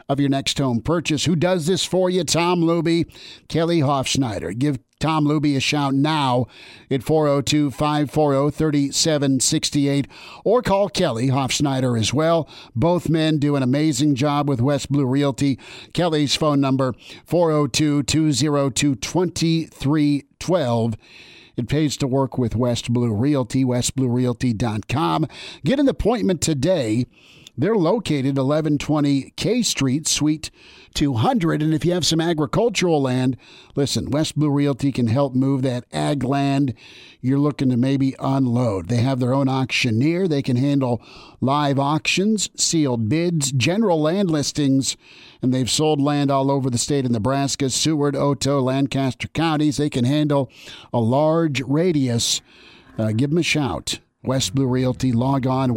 [0.09, 1.25] of your next home purchase.
[1.25, 2.25] Who does this for you?
[2.25, 3.11] Tom Luby,
[3.49, 4.59] Kelly Hofschneider.
[4.59, 6.47] Give Tom Luby a shout now
[6.91, 10.07] at 402 540 3768
[10.45, 12.49] or call Kelly Hofschneider as well.
[12.77, 15.59] Both men do an amazing job with West Blue Realty.
[15.95, 20.97] Kelly's phone number 402 202 2312.
[21.57, 25.27] It pays to work with West Blue Realty, westbluerealty.com.
[25.65, 27.07] Get an appointment today.
[27.61, 30.51] They're located 1120 K Street, Suite
[30.95, 31.61] 200.
[31.61, 33.37] And if you have some agricultural land,
[33.77, 36.73] listen, West Blue Realty can help move that ag land
[37.21, 38.89] you're looking to maybe unload.
[38.89, 40.27] They have their own auctioneer.
[40.27, 41.03] They can handle
[41.43, 44.97] live auctions, sealed bids, general land listings,
[45.43, 49.77] and they've sold land all over the state of Nebraska, Seward, Otoe, Lancaster counties.
[49.77, 50.51] They can handle
[50.95, 52.41] a large radius.
[52.97, 54.01] Uh, give them a shout.
[54.23, 55.13] West Blue Realty.
[55.13, 55.75] Log on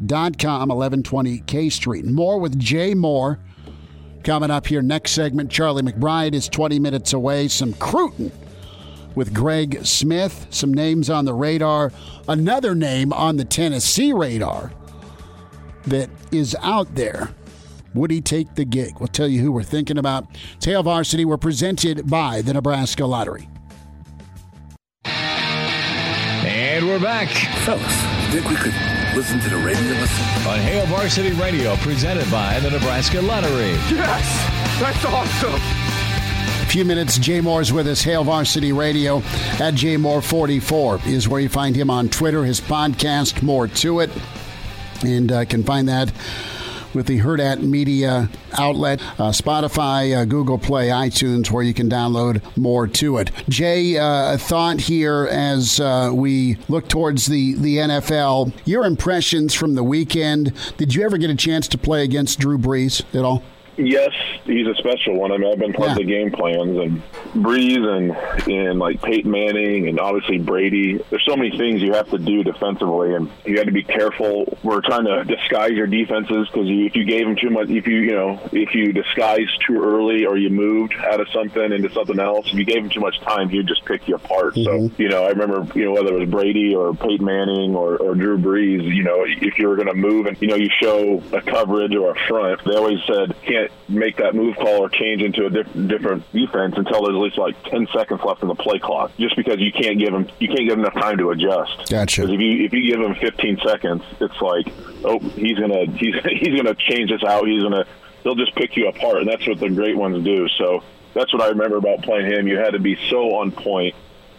[0.00, 2.04] westbluerealty.com, 1120 K Street.
[2.06, 3.38] More with Jay Moore.
[4.24, 7.48] Coming up here next segment, Charlie McBride is 20 minutes away.
[7.48, 8.30] Some Cruton
[9.14, 10.46] with Greg Smith.
[10.50, 11.90] Some names on the radar.
[12.28, 14.72] Another name on the Tennessee radar
[15.86, 17.30] that is out there
[17.94, 19.00] Would he take the gig?
[19.00, 20.26] We'll tell you who we're thinking about.
[20.60, 23.48] Tail Varsity, we're presented by the Nebraska Lottery.
[25.04, 27.28] And we're back
[27.64, 27.82] Fellas,
[28.30, 30.46] think we could listen to the radio listen?
[30.48, 33.72] on Hail Varsity Radio, presented by the Nebraska Lottery.
[33.90, 35.60] Yes, that's awesome.
[36.62, 39.18] A few minutes, Jay Moore's with us, Hail Varsity Radio
[39.58, 42.44] at JMoore44 is where you find him on Twitter.
[42.44, 44.10] His podcast, More to It,
[45.02, 46.12] and uh, can find that
[46.94, 52.42] with the Hurrdat Media outlet, uh, Spotify, uh, Google Play, iTunes, where you can download
[52.56, 53.30] more to it.
[53.48, 58.52] Jay, uh, a thought here as uh, we look towards the, the NFL.
[58.64, 60.52] Your impressions from the weekend.
[60.76, 63.42] Did you ever get a chance to play against Drew Brees at all?
[63.82, 64.10] Yes,
[64.44, 65.32] he's a special one.
[65.32, 67.02] I mean, I've been part of the game plans and
[67.34, 70.98] Brees and and like Peyton Manning and obviously Brady.
[71.10, 74.58] There's so many things you have to do defensively, and you got to be careful.
[74.62, 77.86] We're trying to disguise your defenses because you, if you gave them too much, if
[77.86, 81.90] you you know if you disguised too early or you moved out of something into
[81.90, 84.54] something else, if you gave them too much time, he'd just pick you apart.
[84.54, 85.00] So mm-hmm.
[85.00, 88.14] you know, I remember you know whether it was Brady or Peyton Manning or, or
[88.14, 91.22] Drew Brees, you know, if you were going to move and you know you show
[91.32, 95.22] a coverage or a front, they always said can't make that move call or change
[95.22, 98.54] into a diff- different defense until there's at least like 10 seconds left in the
[98.54, 101.30] play clock, just because you can't give them you can't give them enough time to
[101.30, 101.90] adjust.
[101.90, 102.22] Gotcha.
[102.22, 104.66] if you if you give him 15 seconds, it's like
[105.04, 107.46] oh he's gonna he's he's gonna change this out.
[107.46, 107.84] He's gonna
[108.22, 110.48] they'll just pick you apart, and that's what the great ones do.
[110.58, 110.82] So
[111.14, 112.46] that's what I remember about playing him.
[112.46, 113.94] You had to be so on point.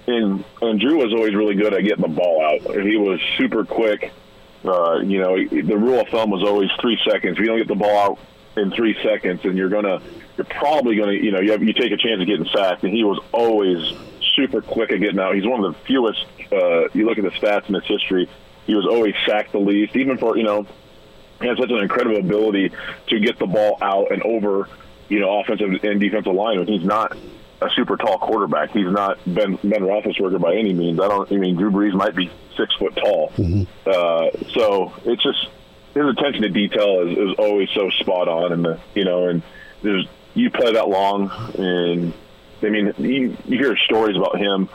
[0.08, 2.76] And and Drew was always really good at getting the ball out.
[2.82, 4.12] He was super quick.
[4.64, 7.34] Uh, you know, the rule of thumb was always three seconds.
[7.34, 8.20] If you don't get the ball out
[8.58, 10.02] in three seconds, and you're gonna,
[10.38, 12.84] you're probably gonna, you know, you have, you take a chance of getting sacked.
[12.84, 13.94] And he was always
[14.36, 15.36] super quick at getting out.
[15.36, 16.26] He's one of the fewest.
[16.52, 18.30] Uh, you look at the stats in his history.
[18.66, 20.66] He was always sacked the least, even for you know,
[21.42, 22.72] he has such an incredible ability
[23.08, 24.68] to get the ball out and over,
[25.10, 26.68] you know, offensive and defensive linemen.
[26.68, 27.18] He's not
[27.62, 28.72] a super tall quarterback.
[28.72, 31.00] He's not Ben Ben Roethlisberger by any means.
[31.00, 31.32] I don't.
[31.32, 33.32] I mean, Drew Brees might be six foot tall.
[33.86, 35.48] Uh, so it's just
[35.94, 39.42] his attention to detail is, is always so spot on, and the you know, and
[39.82, 42.14] there's you play that long, and
[42.62, 44.70] I mean, you, you hear stories about him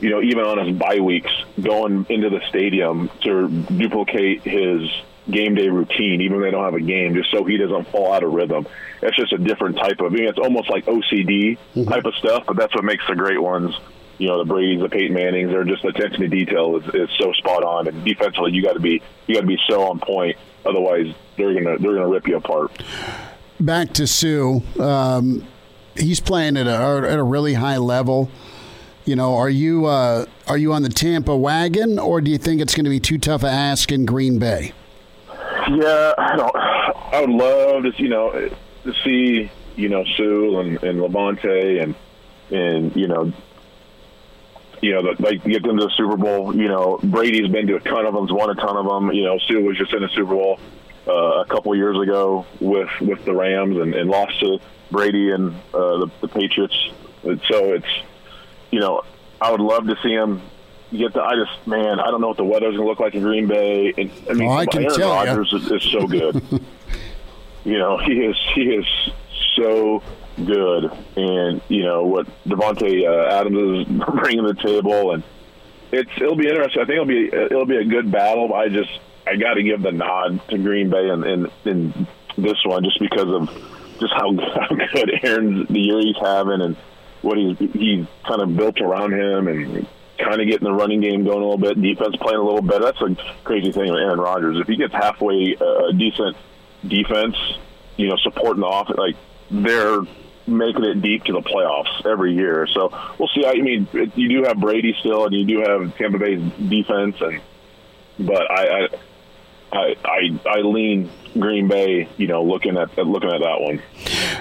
[0.00, 4.90] you know, even on his bye weeks, going into the stadium to duplicate his
[5.30, 8.12] game day routine, even when they don't have a game, just so he doesn't fall
[8.12, 8.66] out of rhythm.
[9.02, 10.06] It's just a different type of.
[10.12, 11.84] I mean, it's almost like OCD mm-hmm.
[11.84, 13.74] type of stuff, but that's what makes the great ones.
[14.20, 17.32] You know, the Brady's, the Peyton Mannings, they're just attention to detail is, is so
[17.32, 20.36] spot on, and defensively, you got to be you got to be so on point.
[20.64, 22.82] Otherwise, they're gonna they're gonna rip you apart.
[23.58, 24.60] back to Suh.
[24.78, 25.46] Um,
[25.96, 28.30] he's playing at a at a really high level.
[29.06, 32.60] You know, are you uh, are you on the Tampa wagon, or do you think
[32.60, 34.72] it's going to be too tough a ask in Green Bay?
[35.70, 36.56] Yeah, I don't.
[36.56, 38.50] I would love to, you know,
[38.84, 41.94] to see, you know, Suh and, and Lavonte and
[42.50, 43.32] and you know,
[44.80, 46.54] you know, the, like get them to the Super Bowl.
[46.56, 49.12] You know, Brady's been to a ton of them, won a ton of them.
[49.12, 50.58] You know, Suh was just in the Super Bowl
[51.06, 54.58] uh, a couple of years ago with with the Rams and, and lost to
[54.90, 56.76] Brady and uh, the, the Patriots.
[57.22, 57.86] And so it's,
[58.70, 59.02] you know,
[59.40, 60.40] I would love to see him
[60.90, 61.22] get the.
[61.22, 63.46] I just, man, I don't know what the weather's going to look like in Green
[63.46, 63.92] Bay.
[63.96, 65.10] And I mean, Oh, I can Aaron tell.
[65.12, 66.42] Rodgers is, is so good.
[67.64, 68.86] you know, he is he is
[69.56, 70.02] so
[70.46, 75.22] good, and you know what Davante uh, Adams is bringing to the table, and
[75.92, 76.82] it's it'll be interesting.
[76.82, 78.52] I think it'll be it'll be a good battle.
[78.54, 78.90] I just
[79.26, 82.98] I got to give the nod to Green Bay and in, in this one just
[82.98, 83.48] because of
[84.00, 84.34] just how,
[84.68, 86.76] how good Aaron's the year he's having and
[87.22, 89.86] what he's he kind of built around him and
[90.18, 92.84] kind of getting the running game going a little bit, defense playing a little better.
[92.84, 94.58] That's a crazy thing with Aaron Rodgers.
[94.58, 96.36] If he gets halfway uh, a decent
[96.86, 97.36] defense,
[97.96, 99.16] you know, supporting the offense, like
[99.50, 100.00] they're
[100.50, 102.66] making it deep to the playoffs every year.
[102.66, 103.46] So we'll see.
[103.46, 107.40] I mean, you do have Brady still, and you do have Tampa Bay's defense, and
[108.18, 108.88] but I,
[109.72, 112.08] I, I, I, lean Green Bay.
[112.16, 113.82] You know, looking at looking at that one.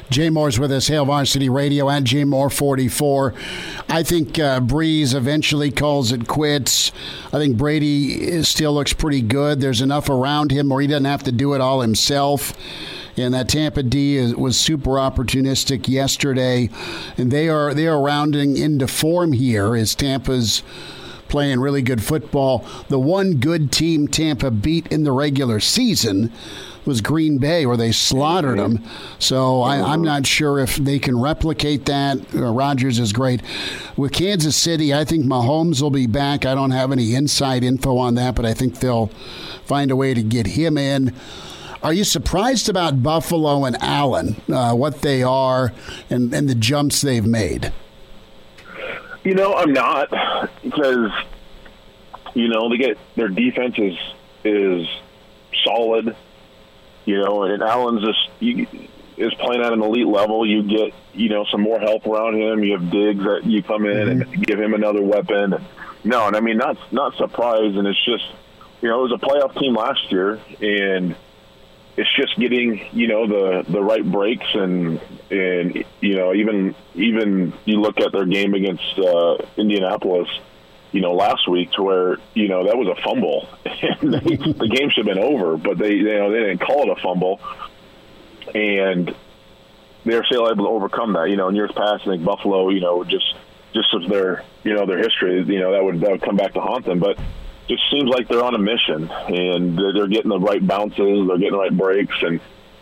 [0.10, 3.34] Jay Moore's with us, Hail Varsity Radio at Jay Moore 44.
[3.90, 6.92] I think uh, Brees eventually calls it quits.
[7.28, 9.62] I think Brady is, still looks pretty good.
[9.62, 12.54] There's enough around him where he doesn't have to do it all himself.
[13.20, 16.70] And that Tampa D is, was super opportunistic yesterday,
[17.18, 20.64] and they are they are rounding into form here as Tampa's
[21.28, 22.66] playing really good football.
[22.88, 26.32] The one good team Tampa beat in the regular season
[26.86, 28.84] was Green Bay, where they slaughtered them.
[29.20, 32.18] So I, I'm not sure if they can replicate that.
[32.34, 33.42] Uh, Rodgers is great.
[33.96, 36.46] With Kansas City, I think Mahomes will be back.
[36.46, 39.08] I don't have any inside info on that, but I think they'll
[39.66, 41.14] find a way to get him in.
[41.82, 45.74] Are you surprised about Buffalo and Allen, uh, what they are,
[46.10, 47.72] and, and the jumps they've made?
[49.24, 50.10] You know, I'm not
[50.62, 51.12] because
[52.34, 53.98] you know they get their defense is
[54.44, 54.88] is
[55.64, 56.16] solid.
[57.06, 58.68] You know, and Allen's just you,
[59.18, 60.46] is playing at an elite level.
[60.46, 62.64] You get you know some more help around him.
[62.64, 64.34] You have Diggs that you come in mm-hmm.
[64.34, 65.56] and give him another weapon.
[66.04, 68.26] No, and I mean not not surprised, and it's just
[68.82, 71.16] you know it was a playoff team last year, and
[72.00, 77.54] it's just getting you know the the right breaks and and you know even even
[77.66, 80.30] you look at their game against uh, Indianapolis
[80.92, 83.48] you know, last week to where, you know, that was a fumble.
[83.66, 86.84] and they, the game should have been over, but they, you know, they didn't call
[86.84, 87.40] it a fumble.
[88.56, 89.16] And
[90.04, 91.30] they're still able to overcome that.
[91.30, 93.36] You know, in years past, I think Buffalo, you know, just
[93.74, 96.54] just as their, you know, their history, you know, that would that would come back
[96.54, 97.00] to haunt them.
[97.00, 97.20] But
[97.70, 101.52] just seems like they're on a mission, and they're getting the right bounces, they're getting
[101.52, 102.42] the right breaks, and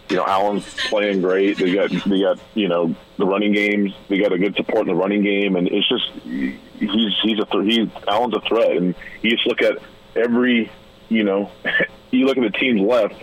[0.09, 1.57] you know, Allen's playing great.
[1.57, 3.93] They got they got you know the running games.
[4.07, 7.45] They got a good support in the running game, and it's just he's he's a
[7.45, 8.77] th- he's Allen's a threat.
[8.77, 9.77] And you just look at
[10.15, 10.71] every
[11.09, 11.51] you know
[12.11, 13.15] you look at the teams left,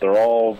[0.00, 0.58] they're all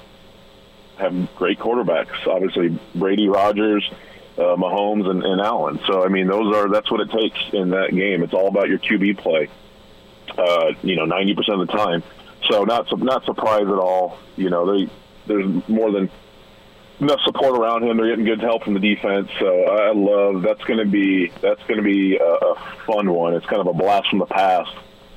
[0.98, 2.26] have great quarterbacks.
[2.26, 3.90] Obviously, Brady, Rodgers,
[4.36, 5.80] uh, Mahomes, and, and Allen.
[5.86, 8.22] So I mean, those are that's what it takes in that game.
[8.22, 9.48] It's all about your QB play.
[10.38, 12.02] Uh, you know, ninety percent of the time.
[12.50, 14.18] So not not surprised at all.
[14.36, 14.90] You know, they
[15.26, 16.10] there's more than
[17.00, 17.96] enough support around him.
[17.96, 19.28] They're getting good help from the defense.
[19.38, 23.34] So I love that's going to be that's going to be a, a fun one.
[23.34, 24.70] It's kind of a blast from the past.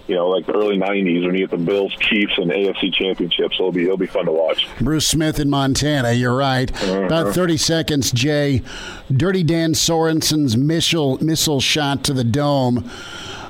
[0.06, 3.58] You know, like the early '90s when you get the Bills, Chiefs, and AFC championships.
[3.58, 4.68] So it'll be it'll be fun to watch.
[4.82, 6.12] Bruce Smith in Montana.
[6.12, 6.70] You're right.
[6.84, 7.04] Uh-huh.
[7.04, 8.62] About 30 seconds, Jay.
[9.10, 12.90] Dirty Dan Sorensen's missile missile shot to the dome,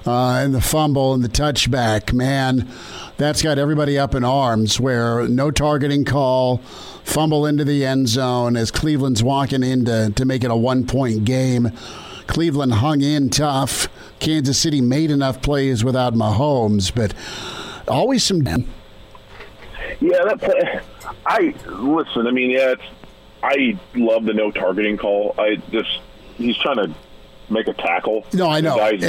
[0.05, 2.13] uh, and the fumble and the touchback.
[2.13, 2.69] Man
[3.17, 6.57] that's got everybody up in arms where no targeting call,
[7.03, 10.85] fumble into the end zone as Cleveland's walking in to, to make it a one
[10.85, 11.71] point game.
[12.27, 13.87] Cleveland hung in tough.
[14.19, 17.13] Kansas City made enough plays without Mahomes, but
[17.87, 18.41] always some.
[18.41, 18.65] Yeah,
[19.99, 20.79] that play.
[21.25, 22.27] I listen.
[22.27, 22.75] I mean, yeah,
[23.43, 25.35] I love the no targeting call.
[25.37, 25.99] I just
[26.37, 26.93] he's trying to
[27.49, 28.25] make a tackle.
[28.33, 28.77] No, I know.
[28.79, 29.01] It,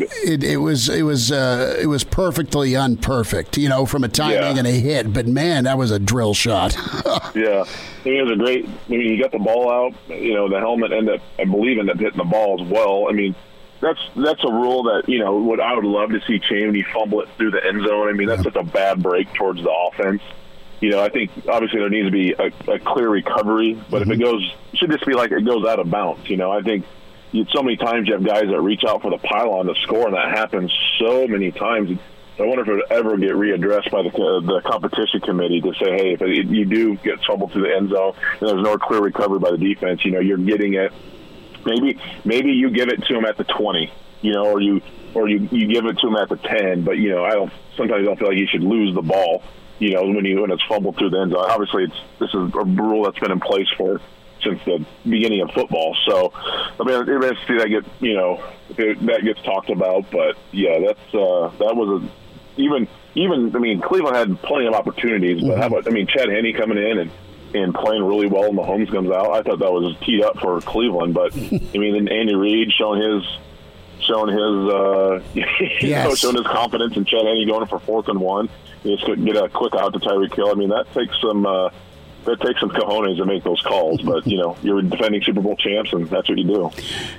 [0.00, 4.36] it, it, was it was uh, it was perfectly unperfect, you know, from a timing
[4.36, 4.58] yeah.
[4.58, 5.12] and a hit.
[5.12, 6.74] But man, that was a drill shot.
[7.34, 7.64] yeah,
[8.04, 8.66] I it was a great.
[8.66, 9.94] I mean, you got the ball out.
[10.08, 13.06] You know, the helmet ended up, I believe, ended up hitting the ball as well.
[13.08, 13.34] I mean.
[13.80, 15.36] That's that's a rule that you know.
[15.36, 18.08] What I would love to see Chaney fumble it through the end zone.
[18.08, 18.52] I mean, that's yeah.
[18.52, 20.22] such a bad break towards the offense
[20.84, 24.12] you know, I think obviously there needs to be a, a clear recovery, but mm-hmm.
[24.12, 24.32] if it mm-hmm.
[24.32, 26.28] goes, it should just be like it goes out of bounds.
[26.28, 26.84] You know, I think
[27.34, 30.06] you, so many times you have guys that reach out for the pylon to score,
[30.06, 31.98] and that happens so many times.
[32.38, 35.72] I wonder if it would ever get readdressed by the uh, the competition committee to
[35.74, 38.78] say, hey, if it, you do get trouble to the end zone and there's no
[38.78, 40.92] clear recovery by the defense, you know, you're getting it.
[41.64, 44.80] Maybe maybe you give it to them at the 20, you know, or you
[45.14, 46.82] or you you give it to them at the 10.
[46.84, 49.42] But you know, I don't sometimes I don't feel like you should lose the ball.
[49.80, 51.44] You know, when you when it's fumbled through the end zone.
[51.48, 54.00] Obviously, it's this is a rule that's been in place for
[54.44, 55.96] since the beginning of football.
[56.06, 58.42] So, I mean, it is see that get you know
[58.76, 63.58] it, that gets talked about, but yeah, that's uh, that was a even even I
[63.58, 65.60] mean Cleveland had plenty of opportunities, but mm-hmm.
[65.60, 67.10] how about I mean Chad Henne coming in and
[67.54, 69.30] and playing really well, and Mahomes comes out.
[69.30, 73.00] I thought that was teed up for Cleveland, but I mean, then Andy Reid showing
[73.00, 73.38] his
[74.00, 75.48] showing his uh, yes.
[75.80, 78.48] you know, showing his confidence, and Chad Henne going for fourth and one.
[78.82, 80.50] You just get a quick out to Tyreek Hill.
[80.50, 81.46] I mean, that takes some.
[81.46, 81.70] Uh,
[82.24, 84.00] that takes some cojones to make those calls.
[84.02, 86.70] But you know, you're defending Super Bowl champs, and that's what you do.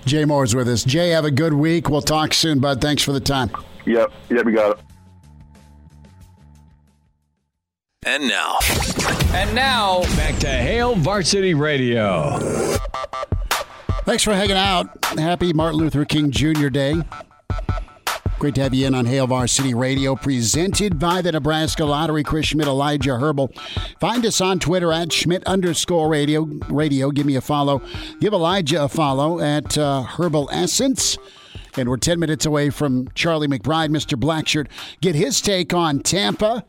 [0.06, 0.84] Jay Moore's with us.
[0.84, 1.90] Jay, have a good week.
[1.90, 2.82] We'll talk soon, bud.
[2.82, 3.50] Thanks for the time.
[3.86, 4.12] Yep.
[4.30, 4.46] Yep.
[4.46, 4.84] We got it.
[8.06, 8.60] And now.
[9.34, 12.38] And now, back to Hail Varsity Radio.
[14.04, 15.04] Thanks for hanging out.
[15.18, 16.70] Happy Martin Luther King Jr.
[16.70, 17.02] Day.
[18.38, 22.22] Great to have you in on Hail Varsity Radio, presented by the Nebraska Lottery.
[22.22, 23.52] Chris Schmitz, Elijah Herbal.
[24.02, 26.42] Find us on Twitter at Schmitz underscore radio.
[26.70, 27.82] Radio, give me a follow.
[28.20, 31.18] Give Elijah a follow at uh, Herbal Essence.
[31.78, 34.20] And we're 10 minutes away from Charlie McBride, Mr.
[34.20, 34.68] Blackshirt.
[35.00, 36.66] Get his take on Tampa.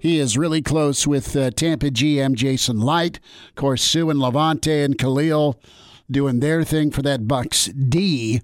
[0.00, 3.18] He is really close with uh, Tampa GM Jason Licht.
[3.48, 5.60] Of course, Suh and Lavonte and Khalil
[6.08, 8.40] doing their thing for that Bucks D.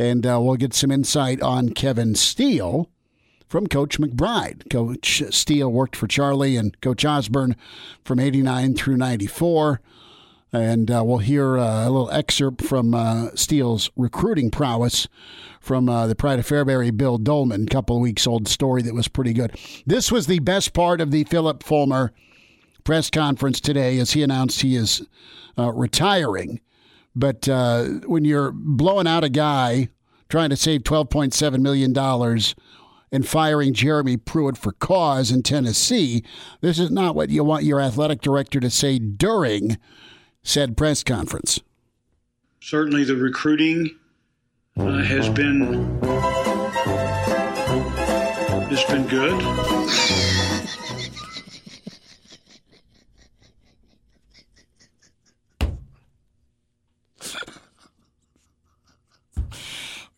[0.00, 2.88] And uh, we'll get some insight on Kevin Steele
[3.46, 4.70] from Coach McBride.
[4.70, 7.54] Coach Steele worked for Charlie and Coach Osborne
[8.02, 9.82] from 89 through 94.
[10.54, 15.06] And uh, we'll hear uh, a little excerpt from uh, Steele's recruiting prowess
[15.60, 19.34] from uh, the Pride of Fairbury, Bill Doleman, couple weeks old story that was pretty
[19.34, 19.54] good.
[19.84, 22.10] This was the best part of the Phillip Fulmer
[22.84, 25.06] press conference today as he announced he is
[25.58, 26.62] uh, retiring.
[27.14, 29.88] But uh, when you're blowing out a guy
[30.28, 31.96] trying to save $12.7 million
[33.12, 36.22] and firing Jeremy Pruitt for cause in Tennessee,
[36.60, 39.76] this is not what you want your athletic director to say during
[40.42, 41.60] said press conference.
[42.62, 43.98] Certainly, the recruiting
[44.76, 45.98] uh, has been
[48.70, 50.69] has been good.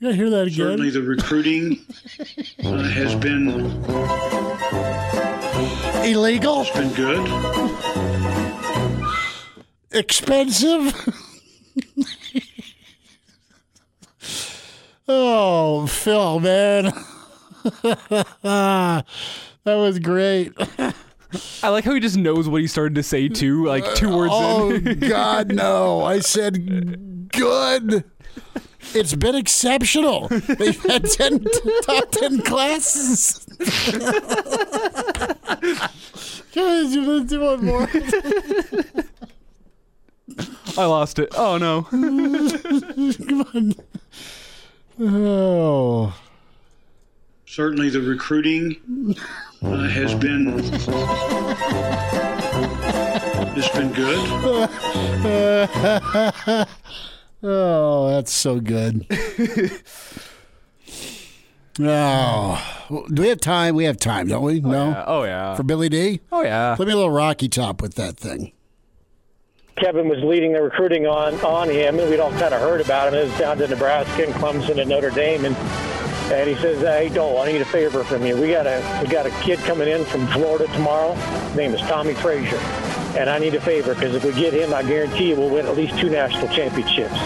[0.02, 0.56] You gotta hear that again.
[0.56, 1.78] Certainly, the recruiting
[2.64, 3.50] uh, has been
[6.04, 7.24] Illegal, It's been good.
[9.92, 10.92] expensive.
[15.06, 16.92] oh, Phil, man.
[18.42, 19.04] that
[19.64, 20.52] was great.
[21.62, 24.32] I like how he just knows what he started to say too, like two words
[24.34, 24.98] Oh, in.
[24.98, 26.02] God, no.
[26.02, 28.02] I said good.
[28.94, 30.28] It's been exceptional.
[30.28, 31.44] They've had 10
[31.86, 33.46] top 10 classes.
[36.54, 37.88] Guys, let's do one more.
[40.76, 41.28] I lost it.
[41.36, 41.82] Oh no.
[41.90, 43.74] Come on.
[45.00, 46.14] Oh.
[47.46, 49.14] Certainly, the recruiting
[49.62, 50.54] uh, has been
[53.54, 54.68] it's been good.
[57.42, 59.06] Oh, that's so good.
[61.80, 63.74] oh, do we have time?
[63.74, 64.62] We have time, don't we?
[64.62, 64.88] Oh, no.
[64.90, 65.04] Yeah.
[65.06, 65.54] Oh yeah.
[65.54, 66.20] For Billy D?
[66.30, 66.76] Oh yeah.
[66.78, 68.52] Let me a little Rocky Top with that thing.
[69.76, 73.08] Kevin was leading the recruiting on on him, and we'd all kind of heard about
[73.08, 73.14] him.
[73.14, 75.56] It was down to Nebraska and Clemson and Notre Dame, and
[76.30, 78.36] and he says, "Hey, Dole, I need a favor from you.
[78.36, 81.14] We got a we got a kid coming in from Florida tomorrow.
[81.14, 82.58] His name is Tommie Frazier,
[83.18, 85.66] and I need a favor because if we get him, I guarantee you we'll win
[85.66, 87.18] at least two national championships."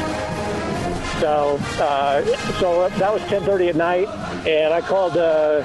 [1.20, 2.22] So, uh,
[2.60, 4.08] so that was 10:30 at night,
[4.46, 5.62] and I called uh,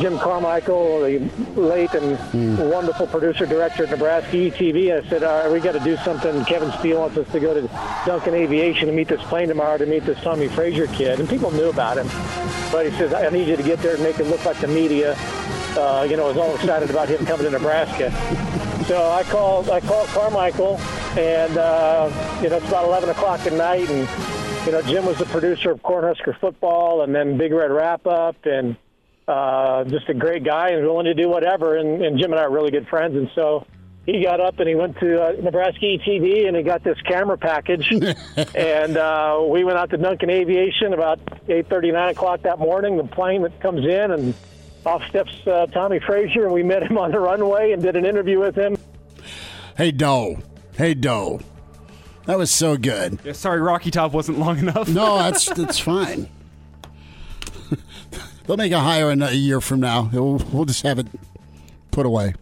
[0.00, 1.18] Jim Carmichael, the
[1.60, 4.92] late and wonderful producer director at Nebraska ETV.
[4.92, 7.52] I said, "All right, we got to do something." Kevin Steele wants us to go
[7.52, 7.68] to
[8.06, 11.50] Duncan Aviation to meet this plane tomorrow to meet this Tommie Frazier kid, and people
[11.50, 12.08] knew about him,
[12.72, 14.68] but he says, "I need you to get there and make it look like the
[14.68, 15.16] media."
[15.76, 18.10] Uh, you know, was all excited about him coming to Nebraska.
[18.86, 20.78] So I called, I called Carmichael,
[21.16, 22.10] and uh,
[22.42, 24.08] you know, it's about 11 o'clock at night, and
[24.66, 28.36] you know, Jim was the producer of Cornhusker football and then Big Red Wrap Up
[28.44, 28.76] and
[29.30, 31.76] uh, just a great guy and willing to do whatever.
[31.76, 33.16] And, and Jim and I are really good friends.
[33.16, 33.66] And so
[34.04, 37.38] he got up and he went to uh, Nebraska ETV and he got this camera
[37.38, 37.90] package.
[38.54, 42.96] and uh, we went out to Duncan Aviation about 8.30, 9 o'clock that morning.
[42.96, 44.34] The plane that comes in and
[44.84, 48.04] off steps uh, Tommie Frazier and we met him on the runway and did an
[48.04, 48.76] interview with him.
[49.76, 50.38] Hey, Doe.
[50.76, 51.40] Hey, Doe.
[52.26, 53.18] That was so good.
[53.24, 54.88] Yeah, sorry, Rocky Top wasn't long enough.
[54.88, 56.28] No, that's that's fine.
[58.50, 60.10] They'll make a hire in a year from now.
[60.12, 61.06] We'll, we'll just have it
[61.92, 62.34] put away.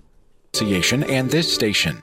[0.55, 2.03] Association and this station.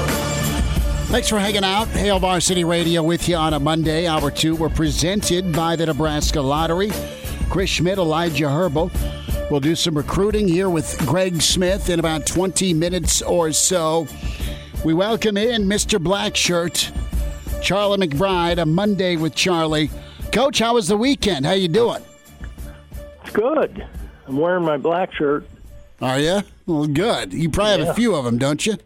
[1.11, 1.89] Thanks for hanging out.
[1.89, 4.07] Hail Varsity Radio with you on a Monday.
[4.07, 4.55] Hour two.
[4.55, 6.89] We're presented by the Nebraska Lottery.
[7.49, 8.89] Chris Schmitz, Elijah Herbal.
[9.51, 14.07] We'll do some recruiting here with Greg Smith in about 20 minutes or so.
[14.85, 16.01] We welcome in Mr.
[16.01, 16.89] Blackshirt,
[17.61, 19.91] Charlie McBride, a Monday with Charlie.
[20.31, 21.45] Coach, how was the weekend?
[21.45, 22.01] How you doing?
[23.21, 23.85] It's good.
[24.27, 25.45] I'm wearing my black shirt.
[26.01, 26.39] Are you?
[26.65, 27.33] Well, good.
[27.33, 28.77] You probably have a few of them, don't you?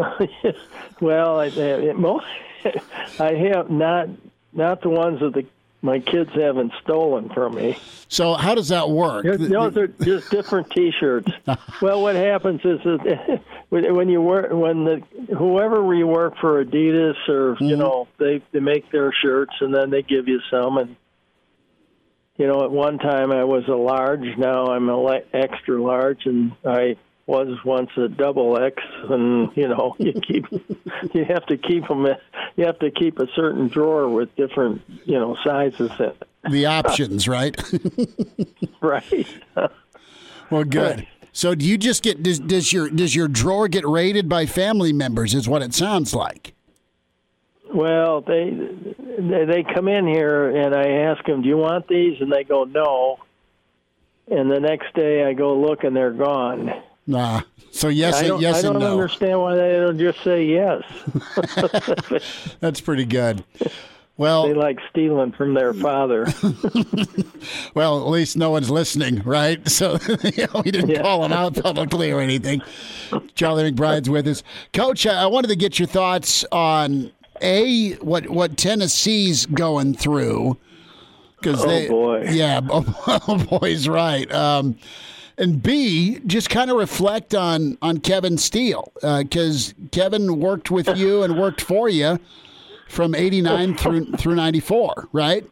[1.00, 2.26] well, I, I, most,
[3.18, 4.08] I have not
[4.52, 5.46] not the ones that the,
[5.82, 7.78] my kids haven't stolen from me.
[8.08, 9.24] So how does that work?
[9.24, 11.30] Those are just different T-shirts.
[11.82, 13.40] well, what happens is that
[13.70, 15.02] when you work when the
[15.36, 17.80] whoever you work for Adidas or you mm-hmm.
[17.80, 20.96] know they they make their shirts and then they give you some and
[22.36, 26.26] you know at one time I was a large now I'm a le- extra large
[26.26, 26.96] and I
[27.30, 30.46] was once a double X and you know you keep
[31.14, 32.06] you have to keep them
[32.56, 36.66] you have to keep a certain drawer with different you know sizes in it the
[36.66, 37.54] options, right?
[38.80, 39.26] right
[40.50, 41.06] well, good.
[41.32, 44.92] So do you just get does, does your does your drawer get raided by family
[44.92, 45.34] members?
[45.34, 46.54] Is what it sounds like.
[47.72, 48.50] Well, they
[49.18, 52.42] they they come in here and I ask them, "Do you want these?" and they
[52.42, 53.18] go, "No."
[54.28, 56.72] And the next day I go look and they're gone.
[57.10, 57.42] Nah.
[57.72, 58.92] So yes, I don't, yes I don't and no.
[58.92, 60.82] understand why they don't just say yes.
[62.60, 63.44] That's pretty good.
[64.16, 66.26] Well, they like stealing from their father.
[67.74, 69.66] well, at least no one's listening, right?
[69.68, 69.98] So
[70.36, 71.02] you know, we didn't Yeah.
[71.02, 72.60] call him out publicly or anything.
[73.34, 74.42] Charlie McBride's with us,
[74.72, 75.06] Coach.
[75.06, 80.58] I I wanted to get your thoughts on a what what Tennessee's going through
[81.40, 82.24] because Oh, they, boy.
[82.30, 84.30] yeah, oh, boy's right.
[84.30, 84.76] Um,
[85.40, 91.22] and B, just kind of reflect on on Kevin Steele because Kevin worked with you
[91.22, 92.20] and worked for you
[92.88, 95.44] from '89 through through '94, right?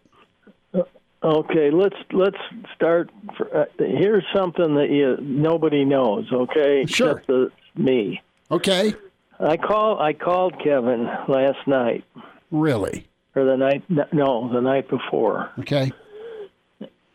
[1.20, 2.36] Okay, let's let's
[2.76, 3.11] start.
[3.36, 6.26] For, uh, here's something that you nobody knows.
[6.32, 7.11] Okay, Sure.
[7.18, 8.22] except the, me.
[8.53, 8.95] Okay,
[9.41, 12.05] I call I called Kevin last night
[12.53, 13.07] really?
[13.34, 13.82] or the night
[14.12, 15.91] no the night before, Okay,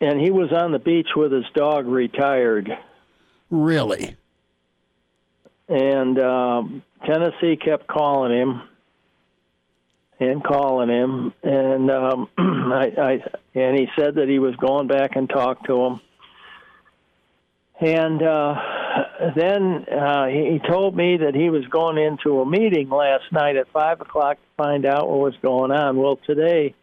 [0.03, 2.69] and he was on the beach with his dog, retired,
[3.49, 4.15] really?
[5.67, 8.61] and um, Tennessee kept calling him
[10.19, 13.23] and calling him, and um, I, I
[13.55, 16.01] and he said that he was going back and talk to him.
[17.79, 18.55] And uh,
[19.35, 23.57] then uh, he he told me that he was going into a meeting last night
[23.57, 25.97] at five o'clock to find out what was going on.
[25.97, 26.75] Well, today,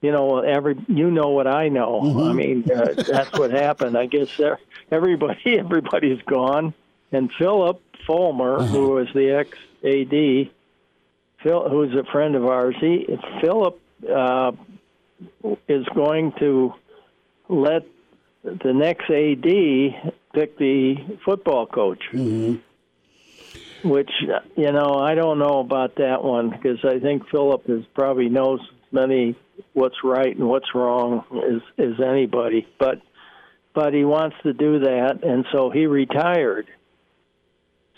[0.00, 2.28] you know, every you know what I know.
[2.28, 3.96] I mean, uh, that's what happened.
[3.96, 4.58] I guess there,
[4.90, 6.74] everybody everybody's gone,
[7.12, 10.50] and Phillip Fulmer, who was the ex AD,
[11.42, 13.06] Phil, who's a friend of ours, he
[13.40, 13.80] Philip
[14.10, 14.52] uh,
[15.68, 16.74] is going to
[17.48, 17.86] let
[18.42, 22.02] the next AD pick the football coach.
[23.82, 24.10] Which
[24.56, 28.60] you know, I don't know about that one because I think Philip is probably knows
[28.92, 29.36] many
[29.72, 32.66] what's right and what's wrong as as anybody.
[32.78, 33.00] But
[33.74, 36.66] but he wants to do that, and so he retired.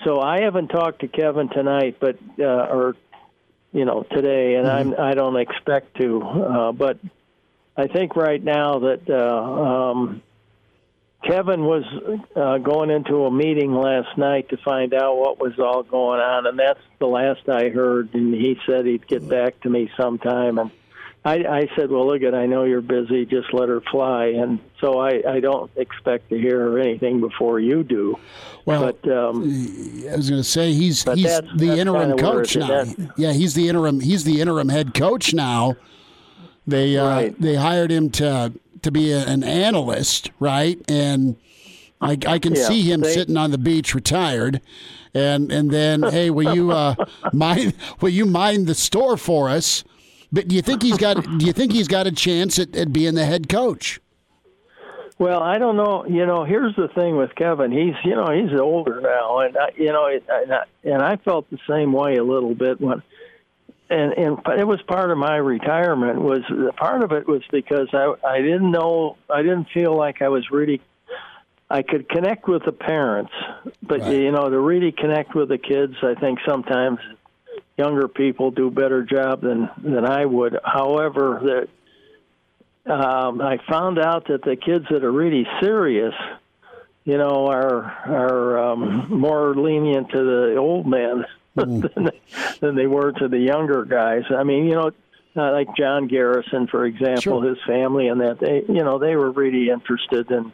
[0.04, 2.96] So I haven't talked to Kevin tonight, but uh, or
[3.72, 6.22] you know today, and I'm I don't expect to.
[6.22, 6.98] Uh, but
[7.76, 10.22] I think right now that uh, um,
[11.24, 11.84] Kevin was
[12.34, 16.46] uh, going into a meeting last night to find out what was all going on,
[16.46, 18.12] and that's the last I heard.
[18.14, 20.58] And he said he'd get back to me sometime.
[20.58, 20.70] And
[21.24, 23.24] I, I said, "Well, look at, I know you're busy.
[23.26, 27.84] Just let her fly." And so I, I don't expect to hear anything before you
[27.84, 28.18] do.
[28.64, 29.42] Well, but um,
[30.10, 32.84] I was going to say he's he's that's- the that's interim coach now.
[33.16, 35.76] Yeah, he's the interim he's the interim head coach now.
[36.66, 37.40] They uh, Right.
[37.40, 38.52] they hired him to
[38.82, 40.80] to be a, an analyst, right?
[40.90, 41.36] And
[42.00, 44.60] I, I can Yeah, see him they- sitting on the beach, retired.
[45.14, 46.94] And and then, hey, will you uh,
[47.32, 49.84] mind will you mind the store for us?
[50.32, 52.92] But do you think he's got do you think he's got a chance at, at
[52.92, 54.00] being the head coach?
[55.18, 56.04] Well, I don't know.
[56.06, 57.70] You know, here's the thing with Kevin.
[57.70, 61.48] He's, you know, he's older now, and I, you know, and I, and I felt
[61.50, 63.02] the same way a little bit when,
[63.90, 66.20] and and it was part of my retirement.
[66.22, 66.40] Was
[66.76, 70.50] part of it was because I I didn't know I didn't feel like I was
[70.50, 70.80] really.
[71.70, 73.32] I could connect with the parents,
[73.82, 74.12] but Right.
[74.12, 76.98] you know, to really connect with the kids, I think sometimes
[77.76, 80.58] younger people do a better job than than I would.
[80.64, 81.68] However,
[82.86, 86.14] that um, I found out that the kids that are really serious,
[87.04, 92.10] you know, are are um, more lenient to the old men than,
[92.60, 94.24] than they were to the younger guys.
[94.36, 94.90] I mean, you know,
[95.36, 97.48] uh, like John Garrison, for example, Sure.
[97.48, 100.52] his family and that they, you know, they were really interested in,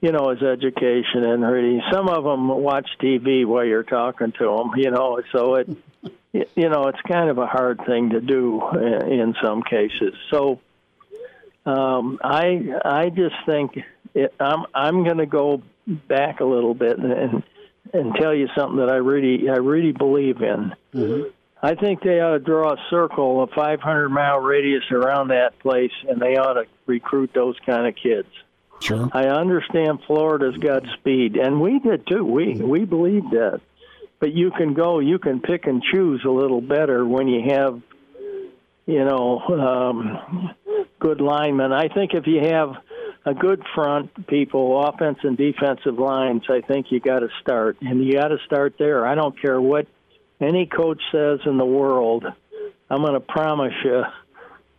[0.00, 1.82] you know, his education and really.
[1.92, 5.68] Some of them watch TV while you're talking to them, you know, so it.
[6.32, 10.14] You know, it's kind of a hard thing to do in, in some cases.
[10.30, 10.60] So,
[11.64, 13.78] um, I I just think
[14.14, 17.42] it, I'm I'm going to go back a little bit and
[17.92, 20.74] and tell you something that I really I really believe in.
[20.94, 21.28] Mm-hmm.
[21.60, 25.90] I think they ought to draw a circle, a 500 mile radius around that place,
[26.08, 28.28] and they ought to recruit those kind of kids.
[28.80, 29.08] Sure.
[29.12, 32.24] I understand Florida's got speed, and we did too.
[32.24, 32.68] We mm-hmm.
[32.68, 33.60] we believed that,
[34.20, 37.80] but you can go, you can pick and choose a little better when you have,
[38.86, 40.50] you know, um,
[40.98, 41.72] good linemen.
[41.72, 42.70] I think if you have
[43.24, 48.04] a good front, people, offense and defensive lines, I think you got to start, and
[48.04, 49.06] you got to start there.
[49.06, 49.86] I don't care what
[50.40, 52.24] any coach says in the world.
[52.90, 54.02] I'm going to promise you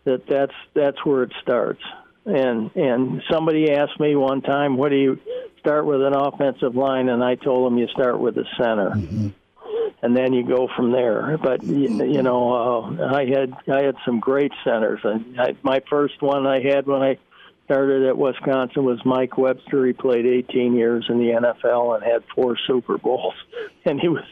[0.05, 1.81] that that's that's where it starts.
[2.25, 5.19] And and somebody asked me one time, "What do you
[5.59, 8.93] start with an offensive line?" And I told them you start with the center.
[10.01, 11.37] and then you go from there.
[11.37, 12.53] But you, you know,
[12.99, 16.85] uh, I had I had some great centers, and I, my first one I had
[16.85, 17.17] when I
[17.65, 19.85] started at Wisconsin was Mike Webster.
[19.85, 21.31] He played 18 years in the
[21.65, 23.35] NFL and had four Super Bowls,
[23.85, 24.23] and he was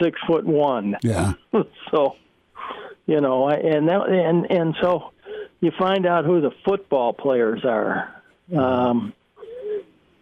[0.00, 0.96] six foot one.
[1.02, 1.32] Yeah.
[1.90, 2.16] so,
[3.06, 5.12] you know, and that and and so
[5.60, 8.14] you find out who the football players are.
[8.56, 9.12] Um,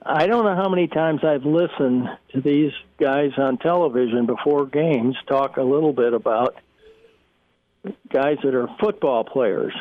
[0.08, 5.16] I don't know how many times I've listened to these guys on television before games
[5.26, 6.54] talk a little bit about
[8.12, 9.72] guys that are football players.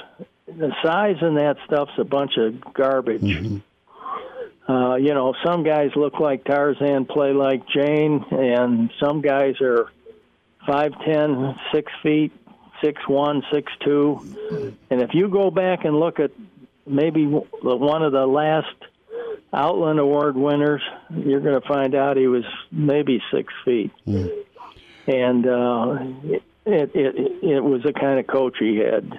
[0.48, 3.22] The size and that stuff's a bunch of garbage.
[3.22, 4.72] Mm-hmm.
[4.72, 9.92] Uh, you know, some guys look like Tarzan, play like Jane, and some guys are
[10.66, 12.32] five ten, six feet,
[12.84, 14.76] six one, six two.
[14.90, 16.32] And if you go back and look at
[16.88, 18.76] maybe one of the last
[19.54, 24.32] Outland Award winners, you're going to find out he was maybe six feet, mm.
[25.08, 25.98] and uh,
[26.66, 29.12] it, it it was the kind of coach he had.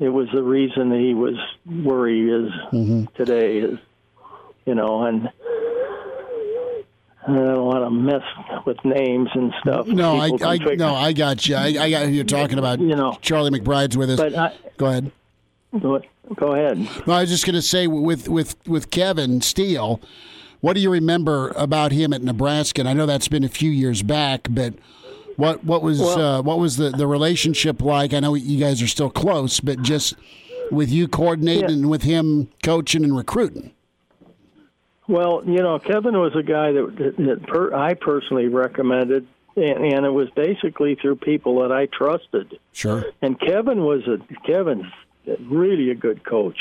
[0.00, 3.04] It was the reason he was where he is mm-hmm.
[3.16, 3.58] today.
[3.58, 3.78] Is
[4.66, 5.28] you know, and
[7.26, 9.86] I don't want to mess with names and stuff.
[9.86, 11.56] No, I, I no, I got you.
[11.56, 12.80] I, I got you're talking about.
[12.80, 14.16] You know, Charlie McBride's with us.
[14.18, 15.12] But I, go ahead.
[15.80, 16.88] Go ahead.
[17.06, 20.00] I was just going to say with with with Kevin Steele,
[20.60, 22.80] what do you remember about him at Nebraska?
[22.80, 24.74] And I know that's been a few years back, but
[25.36, 28.14] what what was well, uh, what was the the relationship like?
[28.14, 30.14] I know you guys are still close, but just
[30.70, 31.86] with you coordinating yeah.
[31.86, 33.72] with him coaching and recruiting.
[35.06, 40.06] Well, you know, Kevin was a guy that, that per, I personally recommended, and, and,
[40.06, 42.58] it was basically through people that I trusted.
[42.72, 43.04] Sure.
[43.20, 44.16] And Kevin was a
[44.46, 44.86] Kevin's
[45.40, 46.58] really a good coach.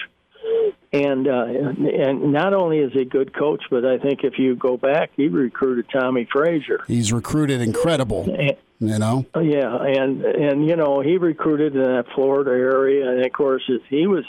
[0.91, 4.55] And uh, and not only is he a good coach, but I think if you
[4.55, 6.84] go back, he recruited Tommie Frazier.
[6.88, 8.30] He's recruited incredible.
[8.30, 9.26] And, you know.
[9.36, 14.05] Yeah, and and you know he recruited in that Florida area, and of course he
[14.05, 14.26] was.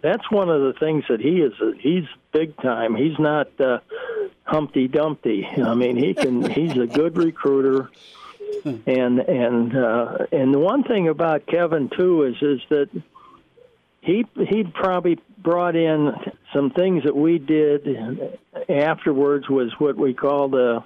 [0.00, 1.52] That's one of the things that he is.
[1.80, 2.94] He's big time.
[2.94, 3.80] He's not uh,
[4.44, 5.46] Humpty Dumpty.
[5.46, 6.48] I mean, he can.
[6.50, 7.90] he's a good recruiter
[8.64, 12.88] and and uh, and the one thing about Kevin too is is that
[14.04, 16.12] he he probably brought in
[16.54, 17.88] some things that we did
[18.68, 20.84] afterwards was what we call the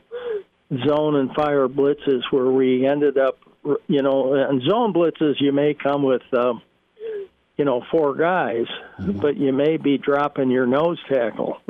[0.87, 3.39] zone and fire blitzes where we ended up
[3.89, 6.63] you know and zone blitzes you may come with um,
[7.57, 8.67] you know four guys
[9.01, 9.19] mm-hmm.
[9.19, 11.59] but you may be dropping your nose tackle.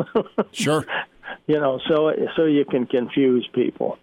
[0.53, 0.84] Sure.
[1.46, 3.99] You know so so you can confuse people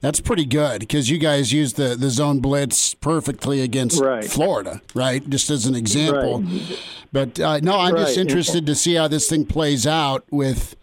[0.00, 4.24] that's pretty good because you guys used the, the zone blitz perfectly against right.
[4.24, 5.28] Florida, right?
[5.28, 6.42] Just as an example.
[6.42, 6.80] Right.
[7.12, 8.06] But uh, no, I'm right.
[8.06, 10.76] just interested to see how this thing plays out with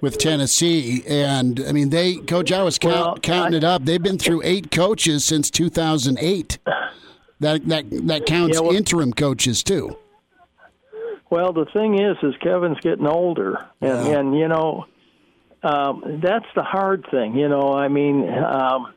[0.00, 1.02] with Tennessee.
[1.06, 2.52] And I mean, they coach.
[2.52, 3.84] I was count, well, counting I, it up.
[3.84, 6.58] They've been through eight coaches since 2008.
[7.40, 9.96] That that that counts yeah, well, interim coaches too.
[11.30, 14.18] Well, the thing is, is Kevin's getting older, and yeah.
[14.18, 14.86] and you know
[15.62, 17.72] um, that's the hard thing, you know.
[17.72, 18.92] I mean, um,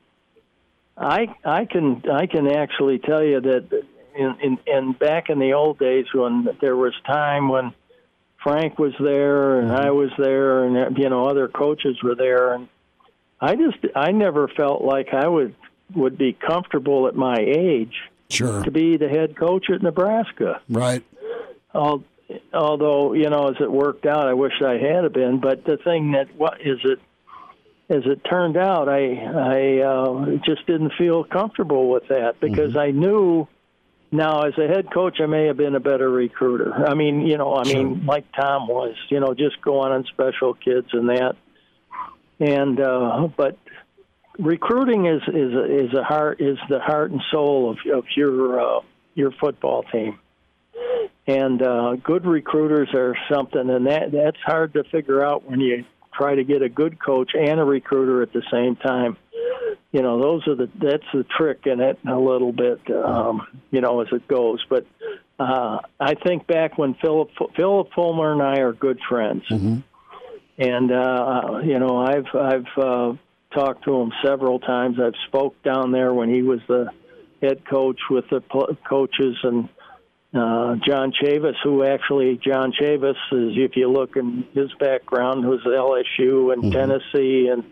[0.97, 3.84] I I can I can actually tell you that
[4.16, 7.74] in, in in back in the old days when there was time when
[8.43, 12.68] Frank was there and I was there and you know other coaches were there and
[13.39, 15.55] I just I never felt like I would
[15.95, 17.95] would be comfortable at my age
[18.30, 18.64] sure.
[18.64, 20.62] to be the head coach at Nebraska.
[20.70, 21.03] Right.
[21.74, 22.03] All
[22.54, 25.40] although you know as it worked out, I wish I had been.
[25.40, 27.00] But the thing that what is it?
[27.90, 32.80] As it turned out, I I uh, just didn't feel comfortable with that because mm-hmm.
[32.80, 33.48] I knew.
[34.14, 36.74] Now, as a head coach, I may have been a better recruiter.
[36.86, 40.54] I mean, you know, I mean, like Tom was, you know, just going on special
[40.54, 41.38] kids and that.
[42.42, 43.58] And uh, but
[44.38, 48.82] recruiting is is is a heart is the heart and soul of of your uh,
[49.16, 50.20] your football team
[51.28, 55.86] and uh, good recruiters are something, and that that's hard to figure out when you
[56.14, 59.18] try to get a good coach and a recruiter at the same time.
[59.92, 62.80] You know, those are the that's the trick in it a little bit.
[62.90, 64.86] Um, you know, as it goes, but
[65.40, 69.80] uh, I think back when Philip Phillip Fulmer and I are good friends, mm-hmm.
[70.58, 73.14] and uh, you know, I've I've uh,
[73.54, 74.98] talked to him several times.
[75.04, 76.88] I've spoke down there when he was the
[77.42, 78.42] head coach with the
[78.88, 79.68] coaches and
[80.34, 85.60] uh, John Chavis, who actually John Chavis is, if you look in his background, was
[85.66, 86.72] LSU and mm-hmm.
[86.72, 87.64] Tennessee, and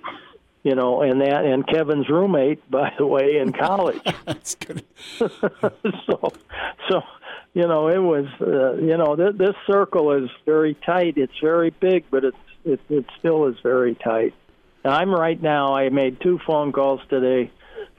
[0.64, 4.02] you know, and that and Kevin's roommate, by the way, in college.
[4.26, 4.84] That's good.
[5.18, 6.34] so,
[6.90, 7.02] so
[7.54, 11.14] you know, it was uh, you know th- this circle is very tight.
[11.18, 14.34] It's very big, but it's it, it still is very tight.
[14.84, 15.76] I'm right now.
[15.76, 17.52] I made two phone calls today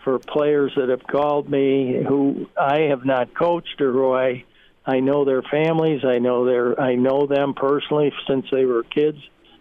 [0.04, 4.44] for players that have called me who I have not coached or who I
[4.90, 6.04] I know their families.
[6.04, 9.18] I know their I know them personally since they were kids.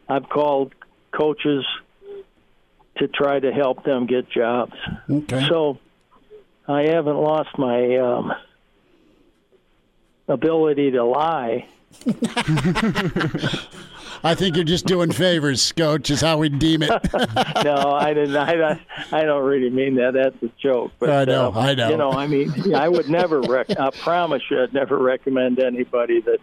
[0.08, 0.74] I've called
[1.12, 1.64] coaches
[2.98, 4.74] to try to help them get jobs.
[5.08, 5.48] Okay.
[5.48, 5.78] So
[6.68, 8.34] I haven't lost my um,
[10.28, 11.68] ability to lie.
[14.24, 16.10] I think you're just doing favors, Coach.
[16.10, 16.90] Is how we deem it.
[17.64, 18.36] no, I didn't.
[18.36, 18.80] I,
[19.12, 20.14] I don't really mean that.
[20.14, 20.92] That's a joke.
[21.00, 21.54] But, I know.
[21.54, 21.90] uh, I know.
[21.90, 23.42] You know, I mean, I would never.
[23.42, 26.40] Rec- I promise you, I'd never recommend anybody that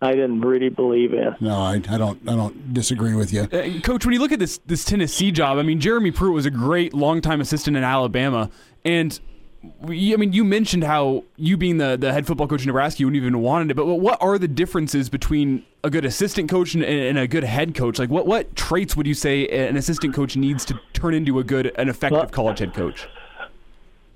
[0.00, 1.34] I didn't really believe in.
[1.40, 2.20] No, I, I don't.
[2.28, 3.42] I don't disagree with you.
[3.42, 6.46] Uh, Coach, when you look at this this Tennessee job, I mean, Jeremy Pruitt was
[6.46, 8.50] a great longtime assistant in Alabama,
[8.84, 12.68] and we, I mean, you mentioned how you being the, the head football coach in
[12.68, 13.74] Nebraska, you wouldn't even wanted it.
[13.74, 17.74] But what are the differences between a good assistant coach and, and a good head
[17.74, 17.98] coach?
[17.98, 21.44] Like, what what traits would you say an assistant coach needs to turn into a
[21.44, 23.08] good, an effective Well- college head coach?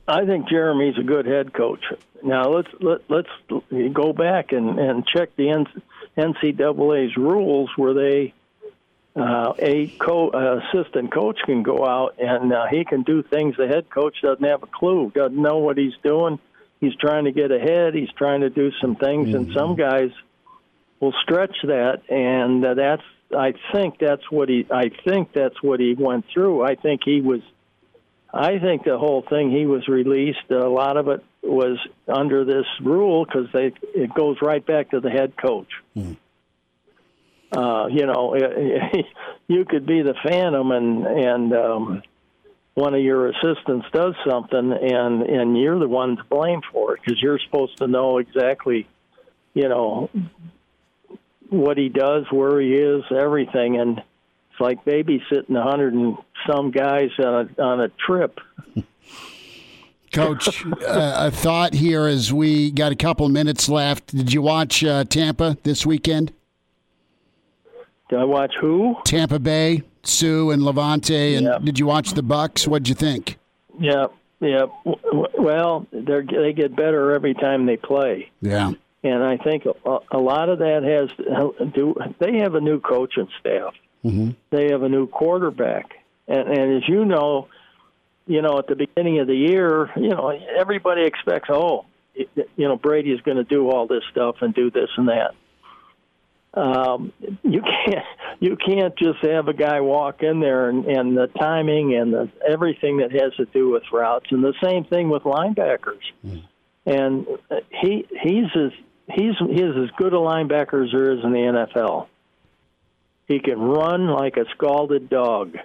[0.09, 1.85] I think Jeremy's a good head coach.
[2.25, 3.29] Now let's let, let's
[3.93, 5.65] go back and, and check the
[6.17, 8.35] NCAA's rules where they
[9.15, 13.57] uh, a co- uh, assistant coach can go out and uh, he can do things
[13.59, 16.39] the head coach doesn't have a clue, doesn't know what he's doing.
[16.81, 17.95] He's trying to get ahead.
[17.95, 20.11] He's trying to do some things, and some guys
[20.99, 23.03] will stretch that, and uh, that's.
[23.37, 24.67] I think that's what he.
[24.71, 26.65] I think that's what he went through.
[26.65, 27.41] I think he was.
[28.35, 30.51] I think the whole thing he was released.
[30.51, 35.01] A lot of it was under this rule because they it goes right back to
[35.01, 35.69] the head coach.
[37.53, 38.35] Uh, you know,
[39.49, 42.03] you could be the phantom and and um,
[42.75, 47.01] one of your assistants does something and and you're the one to blame for it
[47.05, 48.89] because you're supposed to know exactly,
[49.53, 50.09] you know,
[51.51, 56.17] what he does, where he is, everything, and it's like babysitting a hundred and
[56.51, 58.41] some guys on a on a trip.
[60.13, 64.15] Coach, uh, a thought here as we got a couple minutes left.
[64.15, 66.35] Did you watch uh, Tampa this weekend?
[68.13, 68.95] Did I watch who?
[69.05, 71.57] Tampa Bay, Suh and Lavonte, and Yeah.
[71.65, 72.69] did you watch the Bucks?
[72.69, 73.39] What'd you think?
[73.81, 74.09] Yeah,
[74.39, 74.67] yeah.
[74.85, 78.31] Well, they they get better every time they play.
[78.43, 78.73] Yeah.
[79.03, 81.09] and I think a, a lot of that has
[81.73, 81.95] do.
[82.19, 83.73] They have a new coaching staff.
[84.05, 84.33] Mm-hmm.
[84.51, 85.95] They have a new quarterback,
[86.29, 87.49] and, and as you know,
[88.27, 92.29] you know at the beginning of the year, you know everybody expects, oh, you
[92.69, 95.35] know Brady is going to do all this stuff and do this and that.
[96.55, 98.05] Um, you can't
[98.41, 102.31] you can't just have a guy walk in there and, and the timing and the,
[102.47, 106.39] everything that has to do with routes, and the same thing with linebackers hmm.
[106.85, 108.73] and uh, he he's as
[109.15, 111.39] he's he's as good a linebacker as there is in the
[111.79, 112.09] NFL.
[113.29, 115.57] He can run like a scalded dog,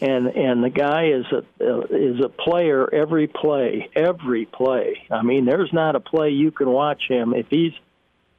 [0.00, 5.06] and and the guy is a uh, is a player every play, every play.
[5.10, 7.72] I mean, there's not a play you can watch him if he's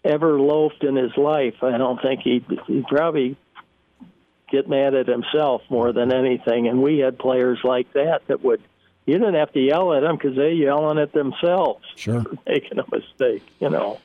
[0.03, 1.55] ever loafed in his life.
[1.61, 3.37] I don't think he'd, he'd probably
[4.49, 6.67] get mad at himself more than anything.
[6.67, 8.61] And we had players like that that would
[9.05, 12.23] you didn't have to yell at them because they're yelling at themselves, Sure.
[12.47, 13.43] making a mistake.
[13.59, 13.99] You know.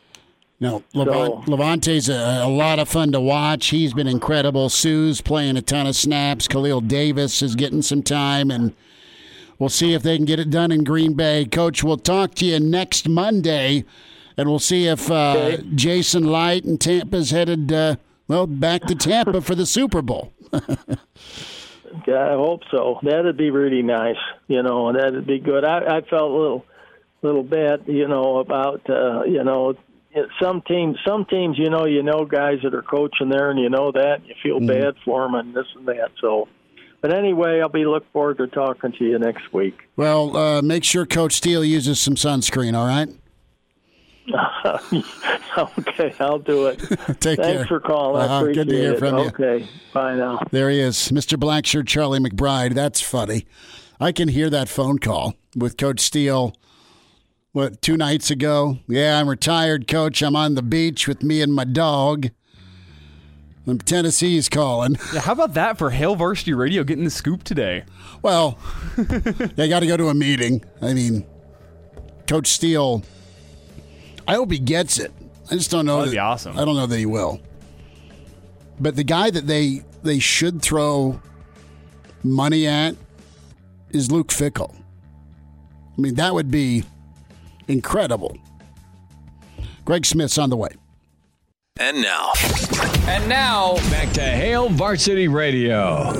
[0.58, 3.66] No, Lavonte, So- Lavonte's a, a lot of fun to watch.
[3.66, 4.70] He's been incredible.
[4.70, 6.48] Suh's playing a ton of snaps.
[6.48, 8.74] Khalil Davis is getting some time, and
[9.58, 11.44] we'll see if they can get it done in Green Bay.
[11.44, 13.84] Coach, we'll talk to you next Monday,
[14.36, 17.96] and we'll see if uh, Jason Licht and Tampa's headed, uh,
[18.28, 20.32] well, back to Tampa for the Super Bowl.
[20.52, 22.98] I hope so.
[23.02, 24.16] That'd be really nice,
[24.48, 25.64] you know, and that'd be good.
[25.64, 26.64] I, I felt a little,
[27.22, 29.74] little bad, you know, about, uh, you know,
[30.42, 33.68] some teams, some teams, you know, you know, guys that are coaching there, and you
[33.68, 34.66] know that you feel Mm-hmm.
[34.66, 36.10] bad for them and this and that.
[36.20, 36.48] So,
[37.02, 39.78] but anyway, I'll be looking forward to talking to you next week.
[39.96, 43.08] Well, uh, make sure Coach Steele uses some sunscreen, all right?
[45.78, 46.78] okay, I'll do it.
[47.20, 47.66] Take Thanks care.
[47.66, 48.22] for calling.
[48.22, 48.34] Uh-huh.
[48.44, 48.98] appreciate Good to hear it.
[48.98, 49.24] from you.
[49.26, 50.40] Okay, bye now.
[50.50, 51.38] There he is, Mr.
[51.38, 52.74] Blackshirt Charlie McBride.
[52.74, 53.46] That's funny.
[54.00, 56.54] I can hear that phone call with Coach Steele.
[57.52, 58.78] What two nights ago?
[58.86, 60.22] Yeah, I'm retired, Coach.
[60.22, 62.28] I'm on the beach with me and my dog.
[63.64, 64.96] And Tennessee's calling.
[65.14, 67.84] Yeah, how about that for Hail Varsity Radio getting the scoop today?
[68.22, 68.58] Well,
[68.96, 70.64] they got to go to a meeting.
[70.82, 71.24] I mean,
[72.28, 73.02] Coach Steele.
[74.28, 75.12] I hope he gets it.
[75.50, 75.98] I just don't know.
[75.98, 76.58] That'd that- be awesome.
[76.58, 77.40] I don't know that he will.
[78.80, 81.20] But the guy that they they should throw
[82.22, 82.94] money at
[83.90, 84.74] is Luke Fickell.
[85.96, 86.84] I mean, that would be
[87.68, 88.36] incredible.
[89.84, 90.68] Greg Smith's on the way.
[91.78, 92.32] And now,
[93.06, 96.12] And now, back to Hail Varsity Radio.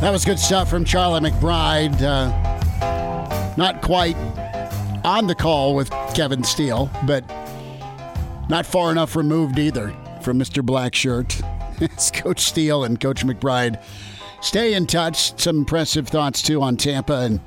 [0.00, 2.00] That was good stuff from Charlie McBride.
[2.02, 4.16] Uh, not quite
[5.04, 7.24] on the call with Kevin Steele, but
[8.48, 10.62] not far enough removed either from Mr.
[10.62, 11.42] Blackshirt.
[11.82, 13.82] It's Coach Steele and Coach McBride.
[14.42, 15.40] Stay in touch.
[15.40, 17.40] Some impressive thoughts too on Tampa and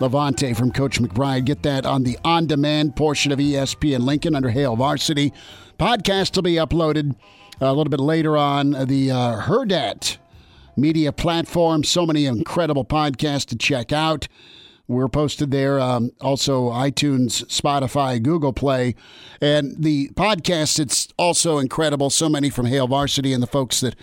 [0.00, 1.44] Lavonte from Coach McBride.
[1.44, 5.32] Get that on the on demand portion of ESPN Lincoln under Hail Varsity.
[5.78, 7.14] Podcast will be uploaded
[7.60, 10.16] a little bit later on the uh, Hurrdat
[10.76, 11.84] media platform.
[11.84, 14.26] So many incredible podcasts to check out.
[14.88, 15.78] We're posted there.
[15.78, 18.94] Um, also, iTunes, Spotify, Google Play.
[19.38, 22.08] And the podcast, it's also incredible.
[22.08, 23.94] So many from Hail Varsity and the folks that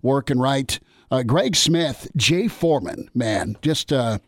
[0.00, 0.78] work and write.
[1.10, 4.18] Uh, Greg Smith, Jay Foreman, man, just uh,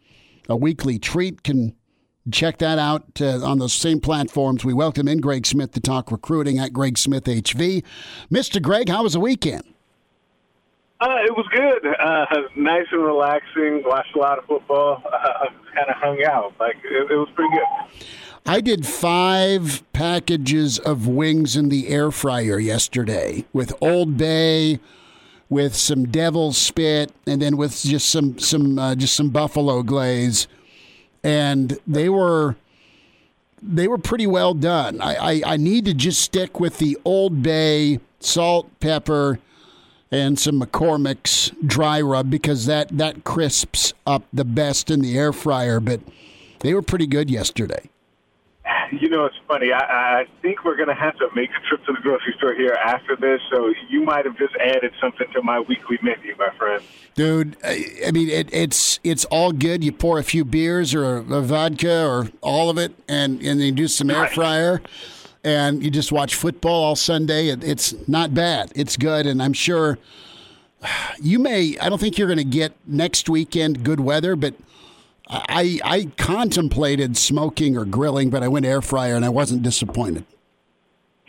[0.48, 1.44] a weekly treat.
[1.44, 1.76] Can
[2.32, 4.64] check that out uh, on those same platforms.
[4.64, 7.84] We welcome in Greg Smith to talk recruiting at Greg Smith HV.
[8.32, 8.60] Mr.
[8.60, 9.62] Greg, how was the weekend?
[11.00, 11.86] Uh, it was good.
[11.98, 12.26] Uh,
[12.56, 13.82] nice and relaxing.
[13.84, 15.02] Watched a lot of football.
[15.10, 16.52] Uh, kind of hung out.
[16.60, 17.96] Like it, it was pretty good.
[18.46, 24.80] I did five packages of wings in the air fryer yesterday with Old Bay,
[25.48, 30.48] with some devil's spit, and then with just some some uh, just some buffalo glaze,
[31.22, 32.56] and they were
[33.62, 35.00] they were pretty well done.
[35.00, 39.38] I, I, I need to just stick with the Old Bay salt, pepper,
[40.10, 45.32] and some McCormick's dry rub because that that crisps up the best in the air
[45.32, 45.80] fryer.
[45.80, 46.00] But
[46.60, 47.90] they were pretty good yesterday.
[48.92, 49.72] You know, it's funny.
[49.72, 49.78] I,
[50.20, 52.76] I think we're going to have to make a trip to the grocery store here
[52.84, 56.82] after this, so you might have just added something to my weekly menu, my friend.
[57.14, 59.84] Dude, I, mean, it, it's it's all good.
[59.84, 63.60] You pour a few beers or a, a vodka or all of it, and and
[63.60, 64.82] you do some air fryer,
[65.44, 67.48] and you just watch football all Sunday.
[67.48, 68.72] It, it's not bad.
[68.74, 69.98] It's good, and I'm sure
[71.20, 71.76] you may.
[71.78, 74.54] I don't think you're going to get next weekend good weather, but
[75.28, 80.24] I I contemplated smoking or grilling, but I went air fryer and I wasn't disappointed.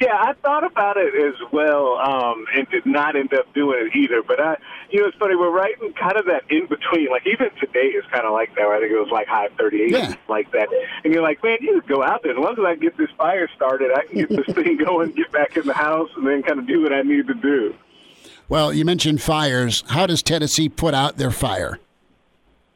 [0.02, 3.95] Yeah, I thought about it as well, um, and did not end up doing it
[3.95, 4.24] either.
[4.24, 4.58] But I,
[4.89, 5.36] you know, it's funny.
[5.36, 7.10] We're right in kind of that in between.
[7.12, 8.64] Like even today is kind of like that.
[8.66, 10.16] I think it was like high 38, Yeah.
[10.28, 10.70] like that.
[11.04, 12.32] And you're like, man, you just go out there.
[12.32, 15.32] As long as I get this fire started, I can get this thing going, get
[15.32, 17.76] back in the house, and then kind of do what I need to do.
[18.49, 19.84] Well, you mentioned fires.
[19.88, 21.78] How does Tennessee put out their fire?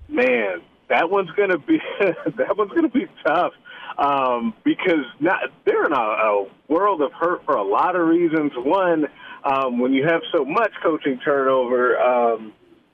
[0.08, 3.54] Man, that one's gonna be that one's gonna be tough
[3.98, 8.52] um, because not, they're in a, a world of hurt for a lot of reasons.
[8.56, 9.06] One,
[9.44, 12.54] um, when you have so much coaching turnover, um,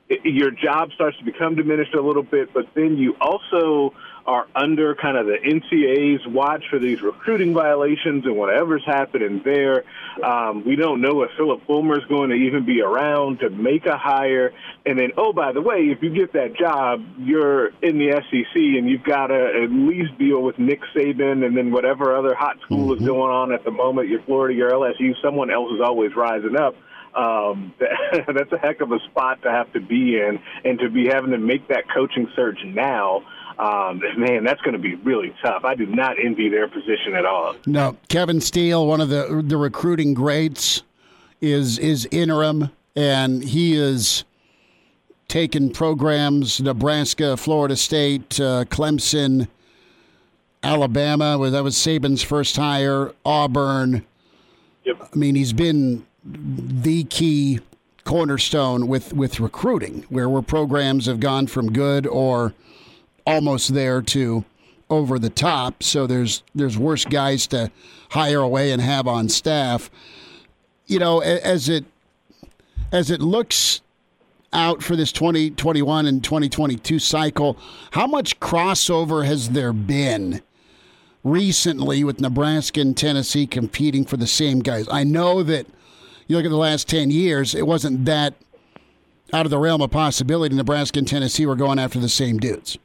[0.10, 2.54] it, your job starts to become diminished a little bit.
[2.54, 3.94] But then you also
[4.26, 9.84] are under kind of the NCAA's watch for these recruiting violations and whatever's happening there.
[10.24, 13.86] Um, we don't know if Phillip Fulmer is going to even be around to make
[13.86, 14.54] a hire.
[14.86, 18.56] And then, oh, by the way, if you get that job, you're in the SEC
[18.56, 22.60] and you've got to at least deal with Nick Saban and then whatever other hot
[22.62, 24.10] school is going on at the moment.
[24.10, 26.76] Your Florida, your LSU, someone else is always rising up
[27.16, 31.08] um, that's a heck of a spot to have to be in, and to be
[31.08, 33.24] having to make that coaching search now.
[33.62, 35.64] Um, man, that's going to be really tough.
[35.64, 37.56] I do not envy their position at all.
[37.68, 40.82] No, Kevin Steele, one of the the recruiting greats,
[41.42, 44.24] is is interim, and he is
[45.28, 49.48] taking programs Nebraska, Florida State, uh, Clemson,
[50.64, 51.38] Alabama.
[51.38, 53.14] Where that was Saban's first hire.
[53.24, 54.04] Auburn.
[54.86, 55.10] Yep.
[55.14, 57.60] I mean, he's been the key
[58.06, 62.56] cornerstone with with recruiting, where where programs have gone from good or
[63.26, 64.46] almost there to
[64.90, 65.82] over the top.
[65.82, 67.72] So there's there's worse guys to
[68.10, 69.90] hire away and have on staff.
[70.86, 71.86] You know, as it
[72.92, 73.82] as it looks
[74.54, 77.58] out for this 2021 and 2022 cycle,
[77.92, 80.42] how much crossover has there been
[81.24, 84.88] recently with Nebraska and Tennessee competing for the same guys?
[84.92, 85.68] I know that
[86.28, 88.34] you look at the last 10 years, it wasn't that
[89.34, 90.54] out of the realm of possibility.
[90.54, 92.78] Nebraska and Tennessee were going after the same dudes.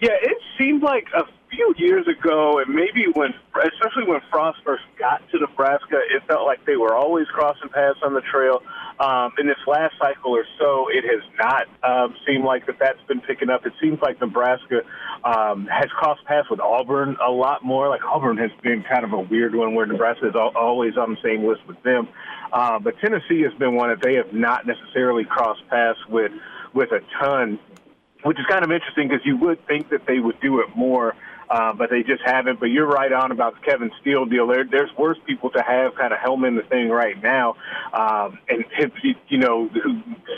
[0.00, 4.84] Yeah, it seemed like a few years ago, and maybe when, especially when Frost first
[4.98, 8.62] got to Nebraska, it felt like they were always crossing paths on the trail.
[9.00, 13.02] Um, in this last cycle or so, it has not um, seemed like that that's
[13.08, 13.66] been picking up.
[13.66, 14.82] It seems like Nebraska
[15.24, 17.88] um, has crossed paths with Auburn a lot more.
[17.88, 21.10] Like Auburn has been kind of a weird one where Nebraska is al- always on
[21.10, 22.08] the same list with them.
[22.52, 26.32] Uh, but Tennessee has been one that they have not necessarily crossed paths with
[26.74, 27.58] with a ton
[28.22, 31.14] which is kind of interesting because you would think that they would do it more.
[31.50, 32.60] uh, but they just haven't.
[32.60, 34.46] But you're right on about the Kevin Steele deal.
[34.46, 37.56] There, there's worse people to have kind of helm in the thing right now,
[37.92, 38.92] um, and if,
[39.28, 39.70] you know,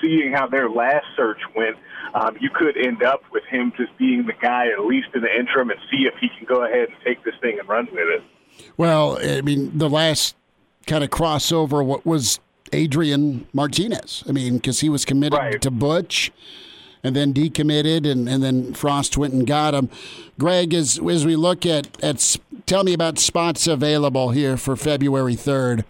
[0.01, 1.77] seeing how their last search went,
[2.15, 5.39] um, you could end up with him just being the guy at least in the
[5.39, 8.09] interim and see if he can go ahead and take this thing and run with
[8.09, 8.23] it.
[8.77, 10.37] Well, I mean, the last
[10.87, 12.41] kind of crossover what was
[12.73, 14.25] Adrian Martinez.
[14.29, 15.63] I mean, because he was committed right.
[15.63, 16.31] to Butch
[17.03, 19.89] and then decommitted, and, and then Frost went and got him.
[20.39, 22.37] Greg, as, as we look at, at,
[22.67, 25.85] tell me about spots available here for February 3rd.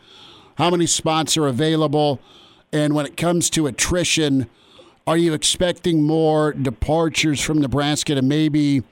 [0.56, 2.20] How many spots are available?
[2.72, 4.48] And when it comes to attrition,
[5.06, 8.82] are you expecting more departures from Nebraska to maybe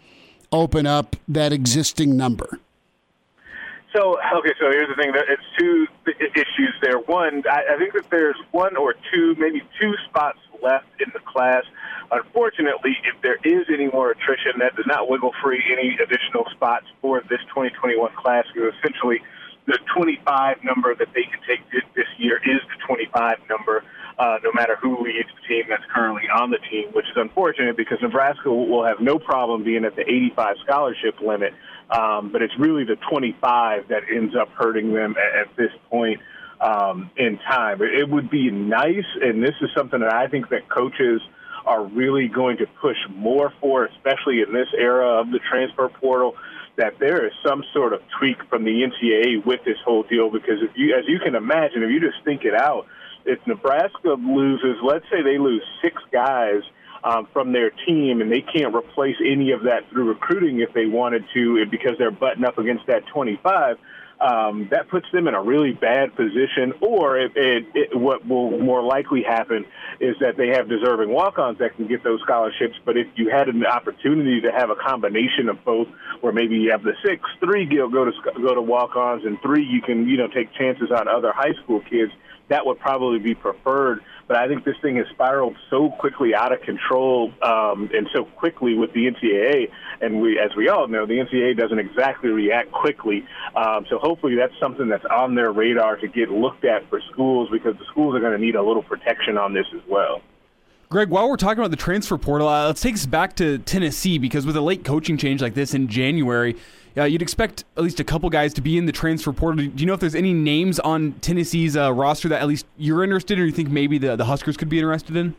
[0.51, 2.59] open up that existing number?
[3.95, 6.99] So okay, so here's the thing: it's two issues there.
[6.99, 11.65] One, I think that there's one or two, maybe two spots left in the class.
[12.11, 16.87] Unfortunately, if there is any more attrition, that does not wiggle free any additional spots
[17.01, 18.47] for this 2021 class.
[18.55, 19.21] Because essentially,
[19.67, 23.85] the 25 number that they can take this year is the 25 number,
[24.19, 27.77] uh, no matter who leads the team that's currently on the team, which is unfortunate
[27.77, 31.53] because Nebraska will have no problem being at the 85 scholarship limit
[31.91, 36.21] um, but it's really the 25 that ends up hurting them at, at this point
[36.61, 37.81] um, in time.
[37.83, 41.21] It would be nice, and this is something that I think that coaches
[41.65, 46.35] are really going to push more for, especially in this era of the transfer portal,
[46.77, 50.31] that there is some sort of tweak from the NCAA with this whole deal.
[50.31, 52.87] Because if you, as you can imagine, if you just think it out,
[53.27, 56.63] if Nebraska loses, let's say they lose six guys–
[57.05, 60.87] um, from their team, and they can't replace any of that through recruiting if they
[60.87, 63.79] wanted to, because they're butting up against that 25.
[64.21, 66.75] Um, that puts them in a really bad position.
[66.81, 69.65] Or it, it, it, what will more likely happen
[70.01, 72.75] is that they have deserving walk-ons that can get those scholarships.
[72.85, 75.89] But if you had an opportunity to have a combination of both,
[76.21, 78.13] where maybe you have the six, three go to
[78.43, 81.81] go to walk-ons, and three you can you know take chances on other high school
[81.89, 82.13] kids,
[82.49, 86.53] that would probably be preferred but I think this thing has spiraled so quickly out
[86.53, 89.71] of control um, and so quickly with the NCAA.
[90.03, 93.27] And we, as we all know, the NCAA doesn't exactly react quickly.
[93.57, 97.49] Um, so hopefully that's something that's on their radar to get looked at for schools
[97.51, 100.21] because the schools are going to need a little protection on this as well.
[100.91, 104.19] Greg, while we're talking about the transfer portal, uh, let's take us back to Tennessee
[104.19, 106.57] because with a late coaching change like this in January,
[106.99, 109.65] uh, you'd expect at least a couple guys to be in the transfer portal.
[109.65, 113.05] Do you know if there's any names on Tennessee's uh, roster that at least you're
[113.05, 115.35] interested in, or you think maybe the, the Huskers could be interested in?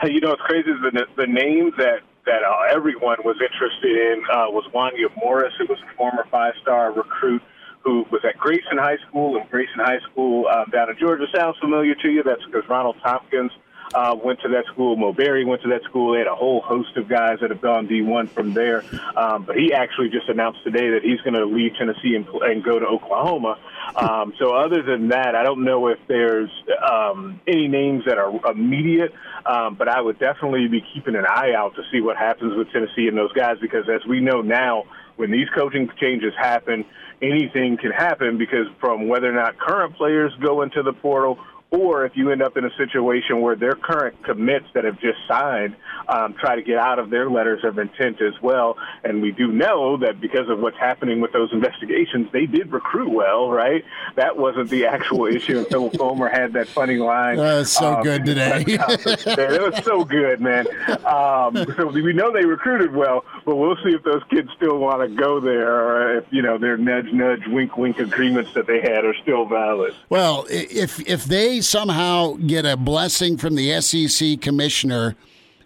[0.00, 3.96] Hey, you know what's crazy is the, the names that that uh, everyone was interested
[3.96, 7.40] in uh, was Wanya Morris, who was a former five-star recruit
[7.84, 11.56] who was at Grayson High School, and Grayson High School um, down in Georgia sounds
[11.58, 12.24] familiar to you.
[12.24, 13.52] That's because Ronald Thompkins
[13.94, 14.96] uh, went to that school.
[14.96, 16.12] Mo Barry went to that school.
[16.12, 18.84] They had a whole host of guys that have gone D1 from there.
[19.16, 22.62] Um, but he actually just announced today that he's going to leave Tennessee and, and
[22.62, 23.58] go to Oklahoma.
[23.94, 26.50] Um, so other than that, I don't know if there's
[26.82, 29.12] um, any names that are immediate,
[29.46, 32.70] um, but I would definitely be keeping an eye out to see what happens with
[32.72, 34.84] Tennessee and those guys because as we know now,
[35.16, 36.84] when these coaching changes happen,
[37.22, 41.38] anything can happen because from whether or not current players go into the portal
[41.70, 45.18] or if you end up in a situation where their current commits that have just
[45.26, 45.74] signed
[46.08, 48.76] um, try to get out of their letters of intent as well.
[49.02, 53.10] And we do know that because of what's happening with those investigations, they did recruit
[53.10, 53.84] well, right?
[54.14, 55.58] That wasn't the actual issue.
[55.58, 57.38] And Phillip Fulmer had that funny line.
[57.38, 58.64] Uh, so um, good today.
[58.66, 60.66] it was so good, man.
[61.04, 65.02] Um, so we know they recruited well, but we'll see if those kids still want
[65.02, 68.80] to go there or if, you know, their nudge, nudge, wink, wink agreements that they
[68.80, 69.94] had are still valid.
[70.08, 75.16] Well, if, if they somehow get a blessing from the SEC commissioner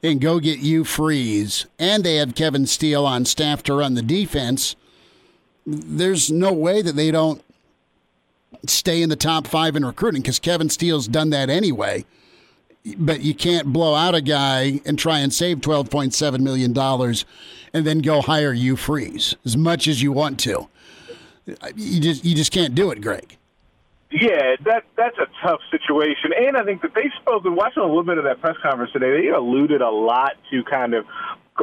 [0.02, 4.02] and go get Hugh Freeze, and they have Kevin Steele on staff to run the
[4.02, 4.77] defense,
[5.66, 7.43] there's no way that they don't
[8.66, 12.05] stay in the top five in recruiting because Kevin Steele's done that anyway.
[12.97, 16.77] But you can't blow out a guy and try and save $12.7 million
[17.74, 20.69] and then go hire Hugh Freeze as much as you want to.
[21.77, 23.36] You just, you just can't do it, Greg.
[24.12, 27.45] Yeah, that that's a tough situation, and I think that they spoke.
[27.45, 30.65] And watching a little bit of that press conference today, they alluded a lot to
[30.65, 31.07] kind of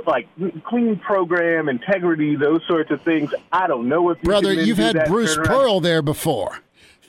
[0.05, 0.27] like
[0.63, 3.33] clean program, integrity, those sorts of things.
[3.51, 6.59] I don't know if you brother, you've had Bruce Pearl there before.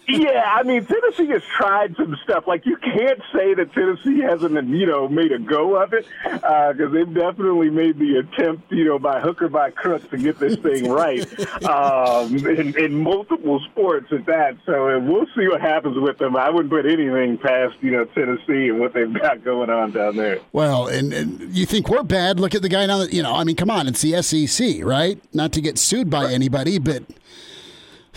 [0.09, 2.47] Yeah, I mean Tennessee has tried some stuff.
[2.47, 6.81] Like you can't say that Tennessee hasn't, you know, made a go of it because
[6.81, 10.39] uh, they've definitely made the attempt, you know, by hook or by crook to get
[10.39, 11.27] this thing right
[11.65, 14.57] um, in, in multiple sports at that.
[14.65, 16.37] So uh, we'll see what happens with them.
[16.37, 20.17] I wouldn't put anything past, you know, Tennessee and what they've got going on down
[20.17, 20.41] there.
[20.53, 22.41] Well, and, and you think we're bad?
[22.41, 23.01] Look at the guy down.
[23.01, 25.21] The, you know, I mean, come on, it's the SEC, right?
[25.35, 27.03] Not to get sued by anybody, but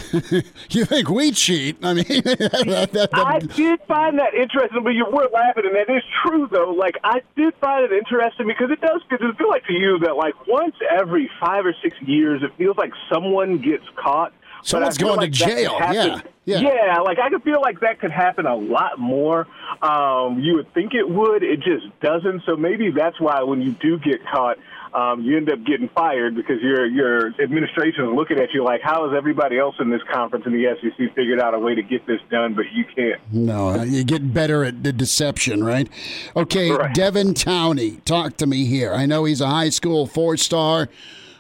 [0.70, 1.78] you think we cheat?
[1.84, 5.76] I mean, that, that, that, I did find that interesting, but you were laughing, and
[5.76, 6.72] that is true, though.
[6.72, 10.16] Like, I did find it interesting because it does, it feel like to you that,
[10.16, 14.34] like, once every five or six years, it feels like someone gets caught.
[14.64, 15.78] Someone's going like to jail.
[15.80, 16.22] Yeah.
[16.44, 16.60] Yeah.
[16.60, 19.48] yeah, like I could feel like that could happen a lot more.
[19.82, 22.44] Um, you would think it would, it just doesn't.
[22.46, 24.58] So maybe that's why when you do get caught,
[24.94, 28.82] um, you end up getting fired because your your administration is looking at you like,
[28.82, 31.84] how has everybody else in this conference in the SEC figured out a way to
[31.84, 33.22] get this done, but you can't?
[33.32, 35.88] No, you get better at the deception, right?
[36.36, 36.94] Okay, right.
[36.94, 38.94] Devin Towney, talk to me here.
[38.94, 40.90] I know he's a high school four star.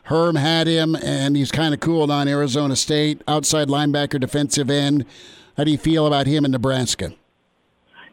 [0.04, 5.06] Herm had him, and he's kind of cooled on Arizona State, outside linebacker, defensive end.
[5.58, 7.14] How do you feel about him in Nebraska?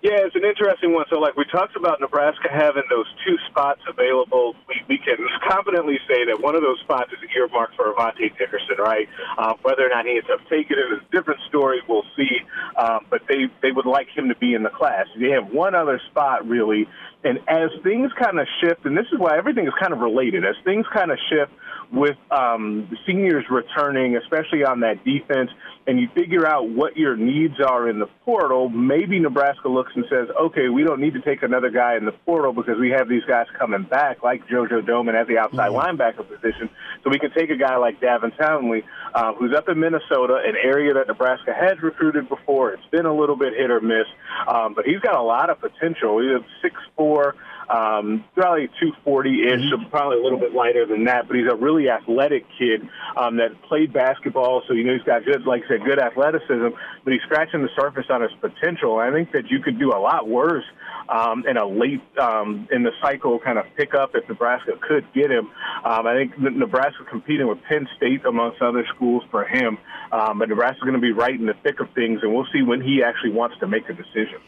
[0.00, 1.06] Yeah, it's an interesting one.
[1.10, 5.18] So, like we talked about Nebraska having those two spots available, we, we can
[5.50, 9.08] confidently say that one of those spots is earmarked for Avante Dickerson, right?
[9.38, 11.82] Um, whether or not he ends up taking it is a different story.
[11.88, 12.30] We'll see.
[12.76, 15.06] Um, but they, they would like him to be in the class.
[15.18, 16.86] They have one other spot, really.
[17.24, 20.44] And as things kind of shift, and this is why everything is kind of related,
[20.44, 21.50] as things kind of shift
[21.93, 25.51] with um, seniors returning, especially on that defense,
[25.86, 30.05] and you figure out what your needs are in the portal, maybe Nebraska looks and
[30.10, 33.09] says, okay, we don't need to take another guy in the portal because we have
[33.09, 36.01] these guys coming back, like JoJo Domann at the outside mm-hmm.
[36.01, 36.69] linebacker position.
[37.02, 38.85] So we can take a guy like Davin Townley,
[39.15, 42.73] uh, who's up in Minnesota, an area that Nebraska has recruited before.
[42.73, 44.06] It's been a little bit hit or miss,
[44.47, 46.20] um, but he's got a lot of potential.
[46.20, 47.35] He's six four
[47.69, 49.90] um, probably 240 ish, mm-hmm.
[49.90, 51.28] probably a little bit lighter than that.
[51.28, 52.82] But he's a really athletic kid
[53.16, 56.69] um, that played basketball, so you know he's got good, like I said, good athleticism.
[57.05, 58.99] But he's scratching the surface on his potential.
[58.99, 60.65] I think that you could do a lot worse
[61.09, 65.07] um, in a late um, in the cycle kind of pick up if Nebraska could
[65.15, 65.51] get him.
[65.85, 69.78] Um, I think Nebraska competing with Penn State amongst other schools for him,
[70.12, 72.62] um, but Nebraska's going to be right in the thick of things, and we'll see
[72.62, 74.40] when he actually wants to make a decision.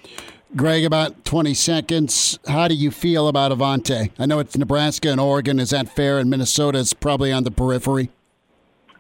[0.57, 2.39] Greg, about 20 seconds.
[2.49, 4.11] How do you feel about Avante?
[4.19, 5.61] I know it's Nebraska and Oregon.
[5.61, 6.19] Is that fair?
[6.19, 8.11] And Minnesota is probably on the periphery.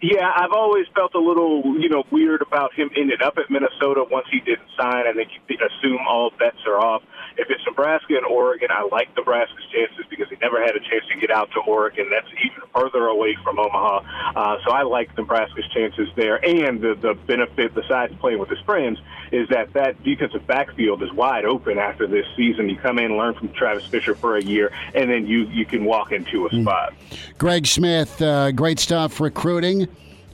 [0.02, 4.04] Yeah, I've always felt a little, you know, weird about him ending up at Minnesota
[4.10, 5.06] once he didn't sign.
[5.06, 7.02] I think you assume all bets are off.
[7.36, 11.04] If it's Nebraska and Oregon, I like Nebraska's chances because he never had a chance
[11.12, 12.08] to get out to Oregon.
[12.10, 14.00] That's even further away from Omaha.
[14.34, 16.42] Uh, so I like Nebraska's chances there.
[16.44, 18.98] And the, the benefit, besides playing with his friends,
[19.32, 22.70] is that that defensive backfield is wide open after this season.
[22.70, 25.84] You come in, learn from Travis Fisher for a year, and then you, you can
[25.84, 26.62] walk into a hmm.
[26.62, 26.94] spot.
[27.36, 29.88] Greg Smith, uh, great stuff recruiting.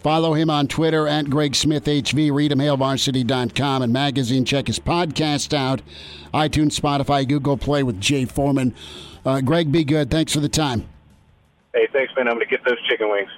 [0.06, 2.32] Follow him on Twitter at Greg Smith HV.
[2.32, 4.44] Read him, HailVarsity.com and magazine.
[4.44, 5.82] Check his podcast out.
[6.32, 8.72] iTunes, Spotify, Google Play with Jay Foreman.
[9.24, 10.08] Uh, Greg, be good.
[10.08, 10.86] Thanks for the time.
[11.74, 12.28] Hey, thanks, man.
[12.28, 13.30] I'm going to get those chicken wings.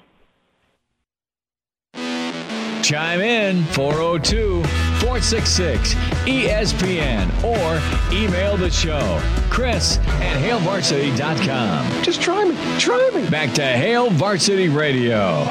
[2.85, 4.63] Chime in 402
[5.01, 5.95] 466
[6.27, 7.81] ESPN or
[8.15, 12.03] email the show, Chris at HailVarsity.com.
[12.03, 12.55] Just try me.
[12.79, 13.27] Try me.
[13.31, 15.49] Back to Hail Varsity Radio.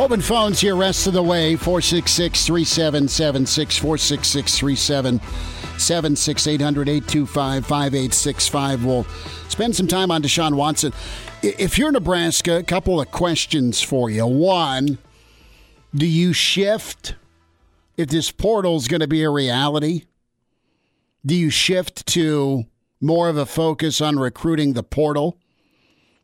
[0.00, 8.84] Open phones here rest of the way 466 3776 466 3776 800 825 5865.
[8.86, 9.04] We'll
[9.50, 10.94] spend some time on Deshaun Watson.
[11.42, 14.26] If you're Nebraska, a couple of questions for you.
[14.26, 14.96] One,
[15.94, 17.14] do you shift
[17.98, 20.06] if this portal is going to be a reality?
[21.26, 22.64] Do you shift to
[23.02, 25.36] more of a focus on recruiting the portal?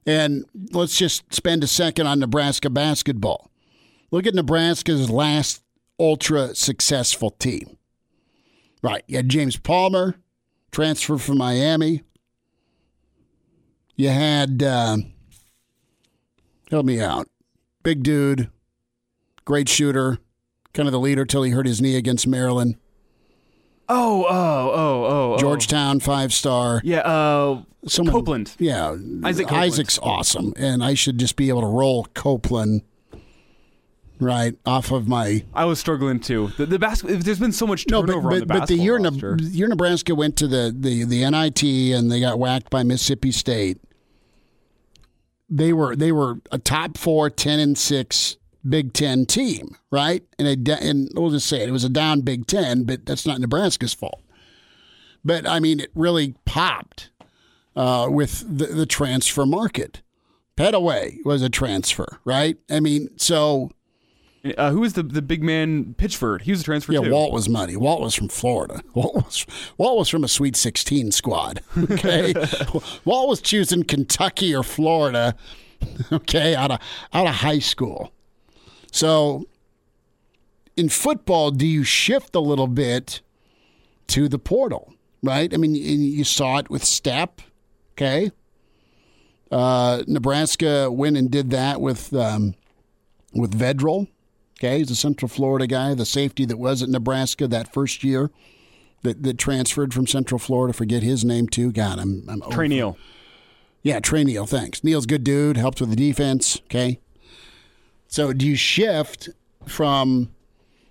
[0.07, 3.51] And let's just spend a second on Nebraska basketball.
[4.11, 5.63] Look at Nebraska's last
[5.99, 7.77] ultra successful team.
[8.83, 9.03] Right.
[9.07, 10.17] You had James Palmer,
[10.71, 12.03] transfer from Miami.
[13.97, 14.99] You had, uh,
[16.71, 17.29] help me out,
[17.83, 18.51] big dude,
[19.47, 20.19] great shooter,
[20.75, 22.77] kind of the leader till he hurt his knee against Maryland.
[23.89, 25.39] Oh, oh, oh, oh, oh.
[25.39, 26.83] Georgetown five star.
[26.85, 28.55] Yeah, uh, Someone, Copeland.
[28.59, 29.65] Yeah, Isaac Copeland.
[29.65, 32.83] Isaac's awesome, and I should just be able to roll Copeland
[34.21, 35.45] right off of my.
[35.55, 36.49] I was struggling too.
[36.57, 37.21] The, the basket.
[37.21, 40.15] There's been so much turnover no, but, but, the but the year, ne- year Nebraska
[40.15, 43.81] went to the, the the NIT and they got whacked by Mississippi State.
[45.49, 48.37] They were they were a top four, 10 and six
[48.69, 50.25] Big Ten team, right?
[50.39, 53.27] And, a, and we'll just say it, it was a down Big Ten, but that's
[53.27, 54.23] not Nebraska's fault.
[55.25, 57.11] But I mean, it really popped
[57.75, 60.03] uh, with the, the transfer market.
[60.57, 62.57] Petteway was a transfer, right?
[62.71, 63.71] I mean, so.
[64.55, 66.43] Uh, who was the, the big man Pitchford?
[66.43, 67.11] He was a transfer yeah, too.
[67.11, 67.77] Walt was money.
[67.77, 68.83] Walt was from Florida.
[68.95, 69.47] Walt was,
[69.79, 71.61] Walt was from a Sweet 16 squad.
[71.91, 72.35] Okay.
[73.05, 75.37] Walt was choosing Kentucky or Florida,
[76.13, 76.81] okay, out of,
[77.13, 78.13] out of high school.
[78.91, 79.47] So
[80.77, 83.21] in football, do you shift a little bit
[84.09, 85.53] to the portal, right?
[85.53, 87.41] I mean, you saw it with Step.
[87.93, 88.31] okay?
[89.51, 92.55] Uh, Nebraska went and did that with um,
[93.33, 94.09] with Vedral.
[94.59, 98.31] Okay, he's a Central Florida guy, the safety that was at Nebraska that first year
[99.03, 100.73] that, that transferred from Central Florida.
[100.73, 101.73] Forget his name too.
[101.73, 102.97] God, I'm, I'm Tre Neal.
[103.83, 104.47] Yeah, Tre Neal.
[104.47, 104.83] Thanks.
[104.83, 105.57] Neal's a good dude.
[105.57, 106.61] Helps with the defense.
[106.65, 106.99] Okay,
[108.09, 109.29] so do you shift
[109.67, 110.31] from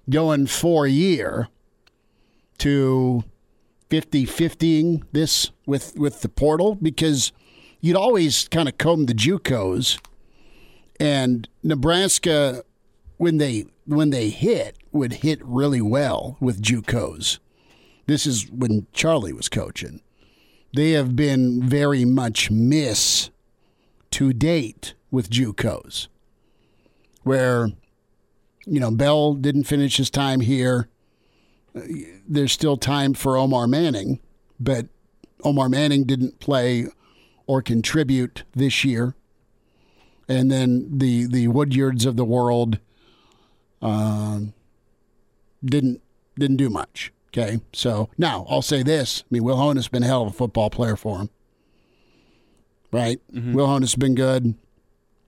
[0.10, 1.48] going four year
[2.60, 3.24] to
[3.90, 7.32] 50 50ing this with with the portal because
[7.82, 10.00] you'd always kind of comb the JUCOs,
[11.00, 12.64] and Nebraska
[13.18, 17.40] when they when they hit would hit really well with JUCOs.
[18.08, 20.02] This is when Charlie was coaching.
[20.74, 23.30] They have been very much miss
[24.12, 26.08] to date with JUCOs,
[27.24, 27.70] where
[28.66, 30.90] you know Bell didn't finish his time here.
[32.28, 34.20] There's still time for Omar Manning,
[34.60, 34.88] but
[35.44, 36.88] Omar Manning didn't play
[37.48, 39.16] or contribute this year.
[40.28, 42.80] And then the the Woodyards of the world
[43.82, 44.54] um,
[45.64, 46.02] didn't
[46.38, 47.12] didn't do much.
[47.30, 50.30] Okay, so now I'll say this: I mean, Will Honas has been a hell of
[50.30, 51.30] a football player for him,
[52.92, 53.20] right?
[53.34, 53.54] Mm-hmm.
[53.54, 54.56] Will Honas has been good,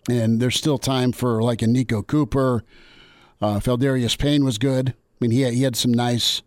[0.10, 2.64] and there's still time for like a Niko Cooper.
[3.40, 4.90] Uh, Pheldarius Payne was good.
[4.90, 6.42] I mean, he had, he had some nice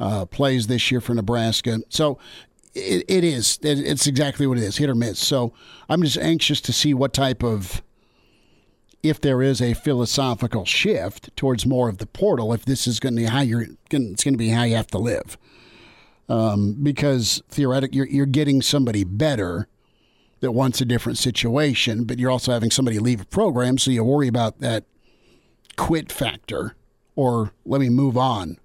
[0.00, 1.80] uh, plays this year for Nebraska.
[1.88, 2.18] So
[2.74, 3.58] it, it is.
[3.62, 5.18] It, it's exactly what it is, hit or miss.
[5.18, 5.52] So
[5.88, 7.82] I'm just anxious to see what type of,
[9.08, 13.14] if there is a philosophical shift towards more of the portal, if this is going
[13.16, 15.36] to be how you're, it's going to be how you have to live.
[16.28, 19.66] Um, because theoretically, you're, you're getting somebody better
[20.40, 24.04] that wants a different situation, but you're also having somebody leave a program, so you
[24.04, 24.84] worry about that
[25.76, 26.74] quit factor
[27.16, 28.58] or let me move on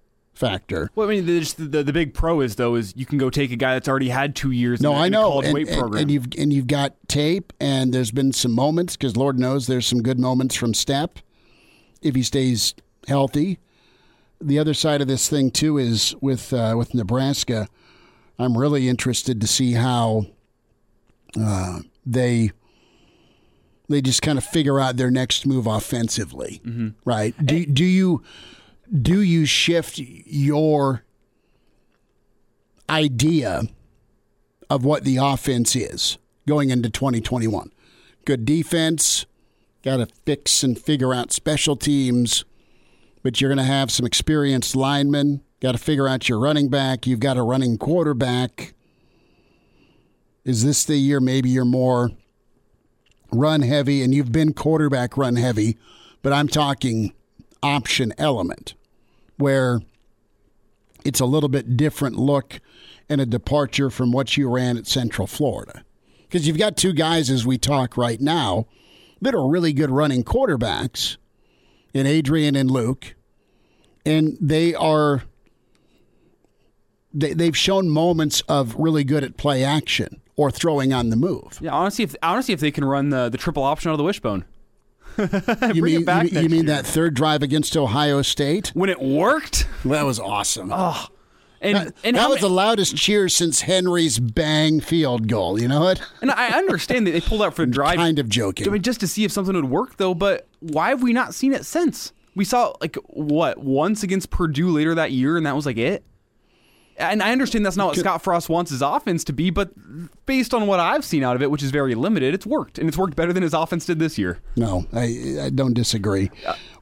[0.44, 0.92] factor.
[0.96, 3.52] Well, I mean, the, the, the big pro is though is you can go take
[3.52, 4.82] a guy that's already had two years.
[4.82, 6.02] No, in, I know, and, weight and, program.
[6.02, 9.88] and you've and you've got tape, and there's been some moments because Lord knows there's
[9.88, 11.20] some good moments from Step
[12.02, 12.76] if he stays
[13.08, 13.60] healthy.
[14.42, 17.68] The other side of this thing too is with uh, with Nebraska.
[18.40, 20.26] I'm really interested to see how
[21.40, 22.52] uh, they
[23.90, 26.90] they just kind of figure out their next move offensively, mm-hmm.
[27.06, 27.34] right?
[27.46, 28.24] Do do you
[29.02, 31.04] do you shift your
[32.90, 33.64] idea
[34.70, 36.18] of what the offense is
[36.48, 37.72] going into 2021?
[38.26, 39.26] Good defense,
[39.82, 42.46] got to fix and figure out special teams,
[43.24, 45.42] but you're going to have some experienced linemen.
[45.60, 47.08] Got to figure out your running back.
[47.08, 48.74] You've got a running quarterback.
[50.46, 52.12] Is this the year maybe you're more
[53.32, 55.78] run heavy and you've been quarterback run heavy,
[56.22, 57.14] but I'm talking
[57.64, 58.76] option element
[59.44, 59.82] where
[61.04, 62.62] it's a little bit different look
[63.10, 65.84] and a departure from what you ran at Central Florida.
[66.22, 68.68] Because you've got two guys as we talk right now
[69.22, 71.18] that are really good running quarterbacks
[71.94, 73.16] in Adrian and Luke,
[74.06, 75.24] and they are
[77.14, 81.60] they, they've shown moments of really good at play action or throwing on the move.
[81.62, 84.06] Yeah, honestly, if honestly if they can run the, the triple option out of the
[84.06, 84.46] wishbone.
[85.74, 89.68] you mean you, you mean that third drive against Ohio State when it worked?
[89.86, 90.72] That was awesome.
[90.74, 91.08] Oh,
[91.62, 95.60] and, that, and that was the loudest cheer since Henery's bang field goal.
[95.60, 96.02] You know what?
[96.22, 97.96] And I understand that they pulled out for the drive.
[97.96, 98.68] kind of joking.
[98.68, 100.14] I mean, just to see if something would work, though.
[100.14, 102.12] But why have we not seen it since?
[102.36, 106.04] We saw like what once against Purdue later that year, and that was like it
[106.98, 109.72] and I understand that's not what Scott Frost wants his offense to be, but
[110.26, 112.88] based on what I've seen out of it, which is very limited, it's worked, and
[112.88, 114.40] it's worked better than his offense did this year.
[114.56, 116.30] No, I, I don't disagree.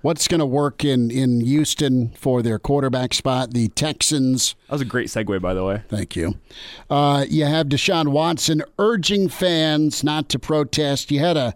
[0.02, 3.54] What's going to work in, in Houston for their quarterback spot?
[3.54, 4.56] The Texans.
[4.68, 5.84] That was a great segue, by the way.
[5.88, 6.36] Thank you.
[6.90, 11.12] Uh, you have Deshaun Watson urging fans not to protest.
[11.12, 11.54] You had a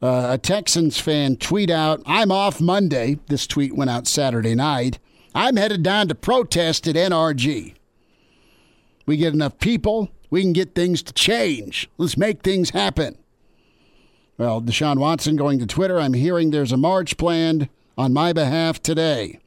[0.00, 4.98] uh, a Texans fan tweet out, "I'm off Monday." This tweet went out Saturday night.
[5.34, 7.74] I'm headed down to protest at NRG.
[9.06, 11.88] We get enough people, we can get things to change.
[11.98, 13.18] Let's make things happen.
[14.38, 16.00] Well, Deshaun Watson going to Twitter.
[16.00, 17.68] I'm hearing there's a march planned
[17.98, 19.40] on my behalf today.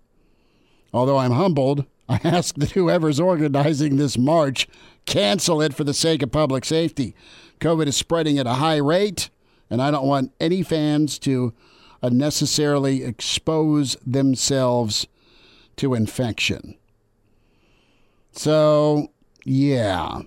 [0.94, 4.68] Although I'm humbled, I ask that whoever's organizing this march
[5.06, 7.16] cancel it for the sake of public safety.
[7.60, 9.30] COVID is spreading at a high rate,
[9.70, 11.54] and I don't want any fans to
[12.02, 15.08] unnecessarily expose themselves
[15.78, 16.78] to infection.
[18.32, 19.12] So,
[19.44, 20.22] yeah.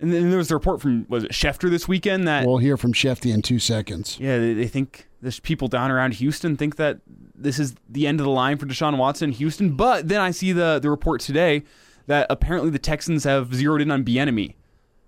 [0.00, 2.76] And then there was a report from was it Schefter this weekend that we'll hear
[2.76, 4.18] from Shefty in two seconds.
[4.20, 6.98] Yeah, they, they think there's people down around Houston think that
[7.34, 9.76] this is the end of the line for Deshaun Watson in Houston.
[9.76, 11.62] But then I see the the report today
[12.06, 14.54] that apparently the Texans have zeroed in on Bieniemy,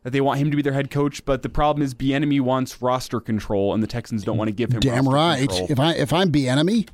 [0.02, 1.24] that they want him to be their head coach.
[1.24, 4.72] But the problem is Bieniemy wants roster control, and the Texans don't want to give
[4.72, 4.80] him.
[4.80, 5.40] Damn right.
[5.48, 5.66] Control.
[5.68, 6.88] If I if I'm Bieniemy,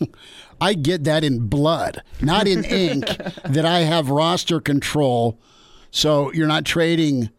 [0.62, 3.06] I get that in blood, not in ink.
[3.44, 5.38] that I have roster control,
[5.90, 7.30] so you're not trading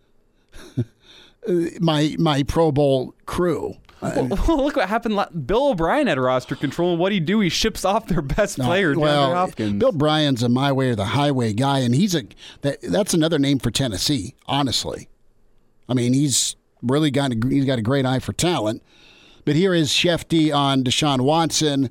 [1.80, 3.76] my my Pro Bowl crew.
[4.02, 5.48] Well, look what happened.
[5.48, 7.40] Bill O'Brien had roster control, and what do he do?
[7.40, 9.80] He ships off their best no, player, well, Hopkins.
[9.80, 12.24] Bill Bryan's a my way or the highway guy, and he's a
[12.62, 14.36] that, that's another name for Tennessee.
[14.48, 15.08] Honestly,
[15.88, 18.84] I mean he's really got a, he's got a great eye for talent.
[19.46, 21.90] But here is Shefty on Deshaun Watson.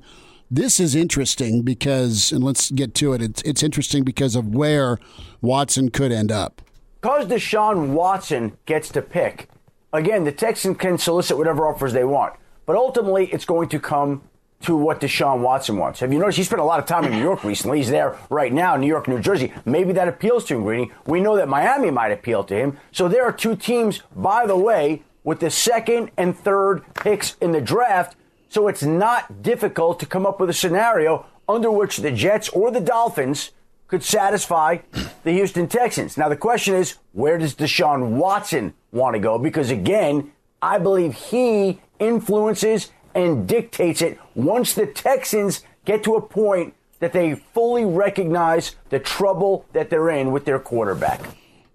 [0.55, 3.23] This is interesting because, and let's get to it.
[3.23, 4.99] It's it's interesting because of where
[5.41, 6.61] Watson could end up.
[7.01, 9.49] Because Deshaun Watson gets to pick
[9.91, 12.35] again, the Texans can solicit whatever offers they want,
[12.67, 14.21] but ultimately it's going to come
[14.61, 16.01] to what Deshaun Watson wants.
[16.01, 17.79] Have you noticed he spent a lot of time in New York recently?
[17.79, 19.51] He's there right now, New York, New Jersey.
[19.65, 20.91] Maybe that appeals to him, Greeny.
[21.07, 22.77] We know that Miami might appeal to him.
[22.91, 27.53] So there are two teams, by the way, with the second and third picks in
[27.53, 28.15] the draft.
[28.53, 32.69] So it's not difficult to come up with a scenario under which the Jets or
[32.69, 33.49] the Dolphins
[33.87, 34.77] could satisfy
[35.23, 36.17] the Houston Texans.
[36.17, 41.15] Now the question is, where does Deshaun Watson want to go because, again, I believe
[41.15, 47.85] he influences and dictates it once the Texans get to a point that they fully
[47.85, 51.21] recognize the trouble that they're in with their quarterback.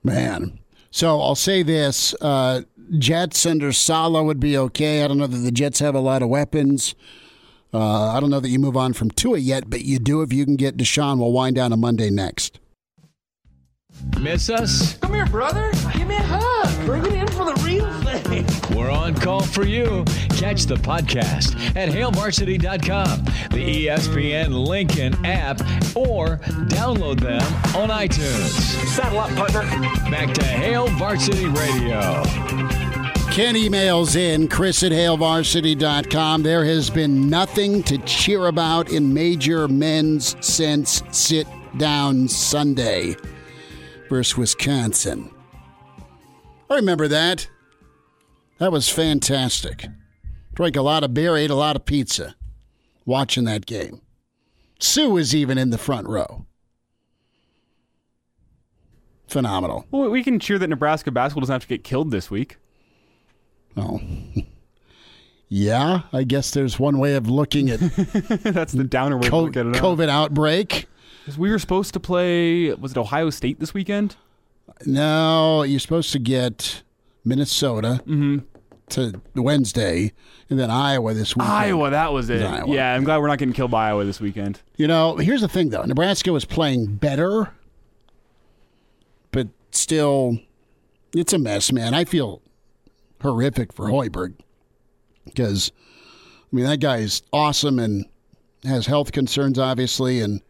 [0.05, 0.61] Man.
[0.93, 2.63] So I'll say this uh,
[2.97, 5.05] Jets under Saleh would be okay.
[5.05, 6.95] I don't know that the Jets have a lot of weapons.
[7.73, 10.33] Uh, I don't know that you move on from Tua yet, but you do if
[10.33, 11.19] you can get Deshaun.
[11.19, 12.59] We'll wind down a Monday next.
[14.21, 14.99] Miss us?
[14.99, 15.71] Come here, brother.
[15.95, 16.87] Give me a hug.
[16.87, 18.77] Bring it in for the real thing.
[18.77, 20.05] We're on call for you.
[20.31, 25.61] Catch the podcast at hailvarsity.com, the ESPN Lincoln app,
[25.97, 26.39] or
[26.69, 27.43] download them
[27.77, 28.51] on iTunes.
[28.89, 29.63] Saddle up, partner.
[30.11, 32.23] Back to Hail Varsity Radio.
[33.31, 36.43] Ken emails in, Chris at hailvarsity.com.
[36.43, 41.47] There has been nothing to cheer about in major men's since sit
[41.77, 43.15] down Sunday
[44.09, 45.31] versus Wisconsin.
[46.71, 47.49] I remember that.
[48.59, 49.87] That was fantastic.
[50.55, 52.35] Drank a lot of beer, ate a lot of pizza
[53.07, 54.01] watching that game.
[54.81, 56.47] Sue was even in the front row.
[59.29, 59.87] Phenomenal.
[59.91, 62.57] Well, we can cheer that Nebraska basketball doesn't have to get killed this week.
[63.77, 64.01] Oh.
[65.49, 67.79] yeah, I guess there's one way of looking at
[68.43, 69.75] That's the downer way co- to look at it.
[69.83, 70.88] COVID outbreak.
[71.29, 74.17] Because we were supposed to play, was it Ohio State this weekend?
[74.87, 76.83] No, you're supposed to get
[77.23, 78.39] Minnesota mm-hmm.
[78.89, 80.15] to Wednesday,
[80.49, 81.53] and then Iowa this weekend.
[81.53, 82.41] Iowa, that was it.
[82.41, 84.63] Yeah, I'm glad we're not getting killed by Iowa this weekend.
[84.79, 85.83] You know, here's the thing, though.
[85.83, 87.53] Nebraska was playing better,
[89.31, 90.39] but still,
[91.15, 91.93] it's a mess, man.
[91.93, 92.41] I feel
[93.21, 94.33] horrific for Hoiberg
[95.27, 95.73] because,
[96.51, 98.07] I mean, that guy is awesome and
[98.65, 100.41] has health concerns, obviously, and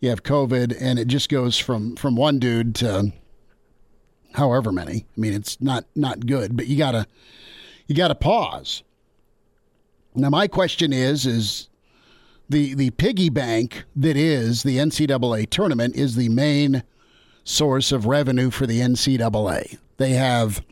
[0.00, 3.12] you have COVID, and it just goes from from one dude to
[4.34, 5.06] however many.
[5.16, 7.06] I mean, it's not not good, but you gotta
[7.86, 8.82] you gotta pause.
[10.14, 11.68] Now, my question is is
[12.48, 16.82] the the piggy bank that is the NCAA tournament is the main
[17.44, 19.78] source of revenue for the NCAA.
[19.96, 20.62] They have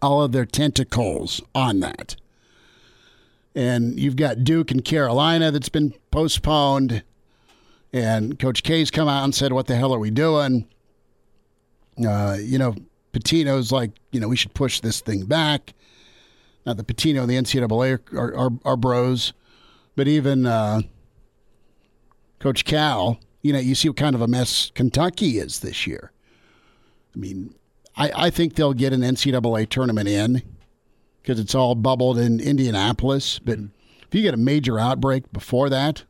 [0.00, 2.16] all of their tentacles on that.
[3.54, 7.02] And you've got Duke and Carolina that's been postponed.
[7.92, 10.68] And Coach K's come out and said, What the hell are we doing?
[12.04, 12.74] Uh, you know,
[13.12, 15.74] Pitino's like, you know, we should push this thing back.
[16.66, 19.32] Not the Patino, the NCAA are, are, are bros,
[19.96, 20.82] but even uh,
[22.38, 26.12] Coach Cal, you know, you see what kind of a mess Kentucky is this year.
[27.14, 27.54] I mean,
[27.96, 30.42] I, I think they'll get an NCAA tournament in
[31.22, 33.38] because it's all bubbled in Indianapolis.
[33.38, 33.66] But mm-hmm.
[34.06, 36.04] if you get a major outbreak before that,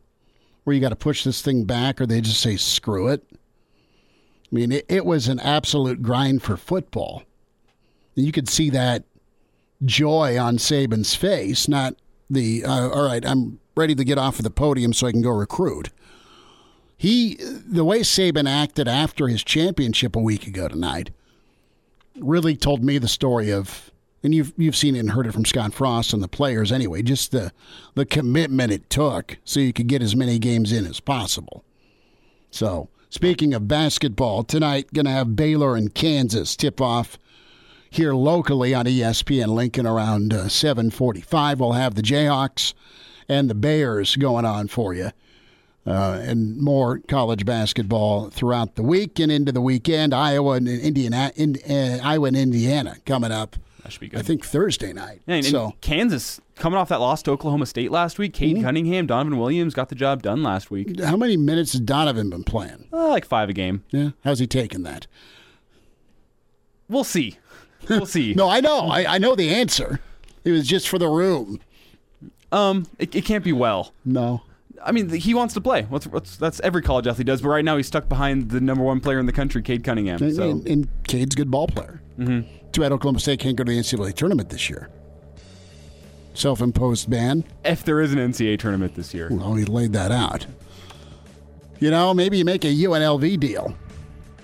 [0.68, 3.24] where you got to push this thing back or they just say screw it.
[3.32, 3.36] I
[4.50, 7.22] mean, it, it was an absolute grind for football.
[8.14, 9.04] And you could see that
[9.82, 11.94] joy on Saban's face, not
[12.28, 15.22] the, uh, all right, I'm ready to get off of the podium so I can
[15.22, 15.88] go recruit.
[16.98, 21.12] He, the way Saban acted after his championship a week ago tonight,
[22.20, 23.87] really told me the story of,
[24.22, 27.02] and you've you've seen it and heard it from Scott Frost and the players anyway.
[27.02, 27.52] Just the
[27.94, 31.64] the commitment it took so you could get as many games in as possible.
[32.50, 37.18] So speaking of basketball, tonight gonna have Baylor and Kansas tip off
[37.90, 41.58] here locally on ESPN Lincoln around uh, 7:45.
[41.58, 42.74] We'll have the Jayhawks
[43.28, 45.10] and the Bears going on for you
[45.88, 50.12] uh, and more college basketball throughout the week and into the weekend.
[50.12, 53.56] Iowa and Indiana, in, uh, Iowa and Indiana coming up.
[53.88, 54.20] That should be good.
[54.20, 55.22] I think Thursday night.
[55.26, 58.34] And, and so Kansas coming off that loss to Oklahoma State last week.
[58.34, 58.62] Cade Mhm.
[58.62, 61.00] Cunningham, Donovan Williams got the job done last week.
[61.00, 62.84] how many minutes has Donovan been playing?
[62.92, 63.84] Uh, like five a game.
[63.90, 65.06] Yeah, how's he taking that?
[66.86, 67.38] We'll see.
[67.88, 68.34] We'll see.
[68.36, 68.88] no, I know.
[68.90, 70.00] I, I know the answer.
[70.44, 71.58] It was just for the room.
[72.52, 73.94] Um, it, it can't be well.
[74.04, 74.42] No.
[74.88, 75.82] I mean, he wants to play.
[75.82, 77.42] What's, what's that's every college athlete does.
[77.42, 80.22] But right now, he's stuck behind the number one player in the country, Cade Cunningham.
[80.22, 82.00] And, So and, and Cade's a good ball player.
[82.18, 82.46] Mhm.
[82.72, 84.88] Too bad Oklahoma State can't go to the NCAA tournament this year.
[86.34, 87.44] Self-imposed ban.
[87.64, 90.46] if there is an NCAA tournament this year, Well, he laid that out.
[91.80, 93.74] You know, maybe you make a UNLV deal.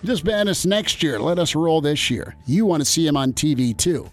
[0.04, 1.18] Just ban us next year.
[1.18, 2.34] Let us roll this year.
[2.46, 4.10] You want to see him on TV too.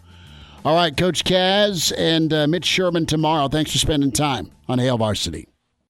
[0.64, 3.48] All right, Coach Kaz and uh, Mitch Sherman tomorrow.
[3.48, 5.48] Thanks for spending time on Hail Varsity.